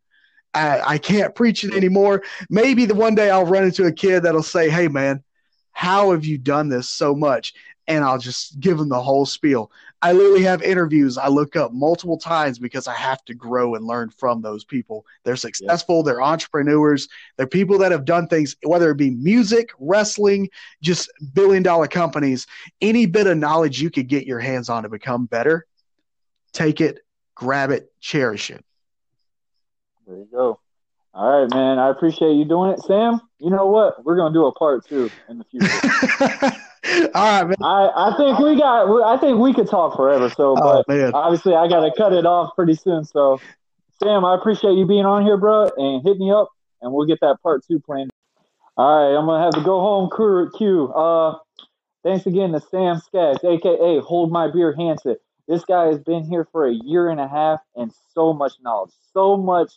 [0.54, 2.22] I, I can't preach it anymore.
[2.52, 5.24] Maybe the one day I'll run into a kid that'll say, Hey man,
[5.72, 7.54] how have you done this so much?
[7.88, 9.72] And I'll just give them the whole spiel.
[10.02, 13.86] I literally have interviews I look up multiple times because I have to grow and
[13.86, 15.06] learn from those people.
[15.24, 17.08] They're successful, they're entrepreneurs,
[17.38, 20.50] they're people that have done things, whether it be music, wrestling,
[20.82, 22.46] just billion dollar companies.
[22.82, 25.66] Any bit of knowledge you could get your hands on to become better,
[26.54, 27.00] take it,
[27.34, 28.64] grab it, cherish it.
[30.08, 30.60] There you go.
[31.16, 31.80] All right, man.
[31.80, 33.22] I appreciate you doing it, Sam.
[33.40, 34.04] You know what?
[34.04, 36.52] We're gonna do a part two in the future.
[36.86, 37.56] All right, man.
[37.62, 38.88] I, I think we got.
[39.06, 40.30] I think we could talk forever.
[40.30, 41.12] So, Oh, but man.
[41.14, 43.04] obviously, I got to cut it off pretty soon.
[43.06, 43.42] So,
[44.02, 46.50] Sam, I appreciate you being on here, bro, and hit me up,
[46.82, 48.12] and we'll get that part two planned.
[48.78, 50.92] All right, I'm gonna have to go home crew queue.
[50.94, 51.38] Uh,
[52.04, 55.16] thanks again to Sam Skaggs, aka Hold My Beer Hanson.
[55.48, 58.92] This guy has been here for a year and a half and so much knowledge,
[59.14, 59.72] so much.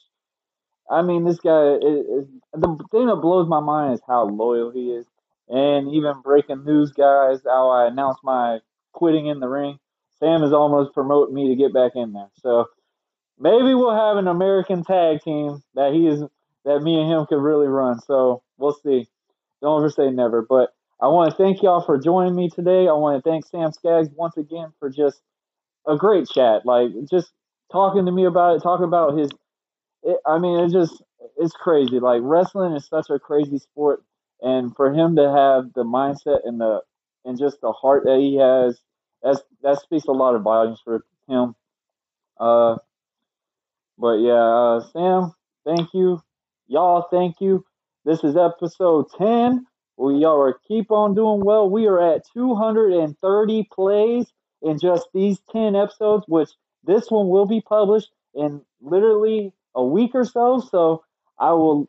[0.90, 4.70] I mean, this guy is, is the thing that blows my mind is how loyal
[4.70, 5.06] he is,
[5.48, 7.40] and even breaking news guys.
[7.44, 8.58] How I announced my
[8.92, 9.78] quitting in the ring.
[10.18, 12.30] Sam is almost promoting me to get back in there.
[12.42, 12.66] So
[13.38, 16.22] maybe we'll have an American tag team that he is
[16.64, 18.00] that me and him could really run.
[18.00, 19.06] So we'll see.
[19.62, 20.42] Don't ever say never.
[20.42, 20.70] But
[21.00, 22.88] I want to thank y'all for joining me today.
[22.88, 25.20] I want to thank Sam Skaggs once again for just
[25.86, 26.66] a great chat.
[26.66, 27.32] Like just
[27.70, 29.30] talking to me about it, talking about his.
[30.02, 31.02] It, I mean, it's just
[31.36, 32.00] it's crazy.
[32.00, 34.02] Like wrestling is such a crazy sport,
[34.42, 36.80] and for him to have the mindset and the
[37.24, 38.80] and just the heart that he has,
[39.22, 41.54] that's that speaks a lot of volumes for him.
[42.38, 42.76] Uh,
[43.98, 45.32] but yeah, uh, Sam,
[45.64, 46.22] thank you,
[46.66, 47.64] y'all, thank you.
[48.04, 49.66] This is episode ten.
[49.96, 51.68] We are keep on doing well.
[51.68, 54.32] We are at 230 plays
[54.62, 56.50] in just these 10 episodes, which
[56.84, 60.60] this one will be published in literally a week or so.
[60.60, 61.02] So
[61.38, 61.88] I will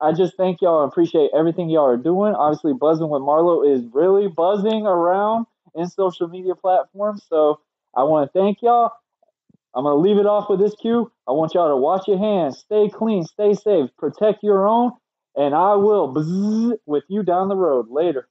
[0.00, 2.34] I just thank y'all appreciate everything y'all are doing.
[2.34, 7.24] Obviously, buzzing with Marlowe is really buzzing around in social media platforms.
[7.28, 7.60] So
[7.94, 8.92] I want to thank y'all.
[9.74, 11.12] I'm gonna leave it off with this cue.
[11.28, 14.92] I want y'all to wash your hands, stay clean, stay safe, protect your own,
[15.36, 18.24] and I will buzz with you down the road later.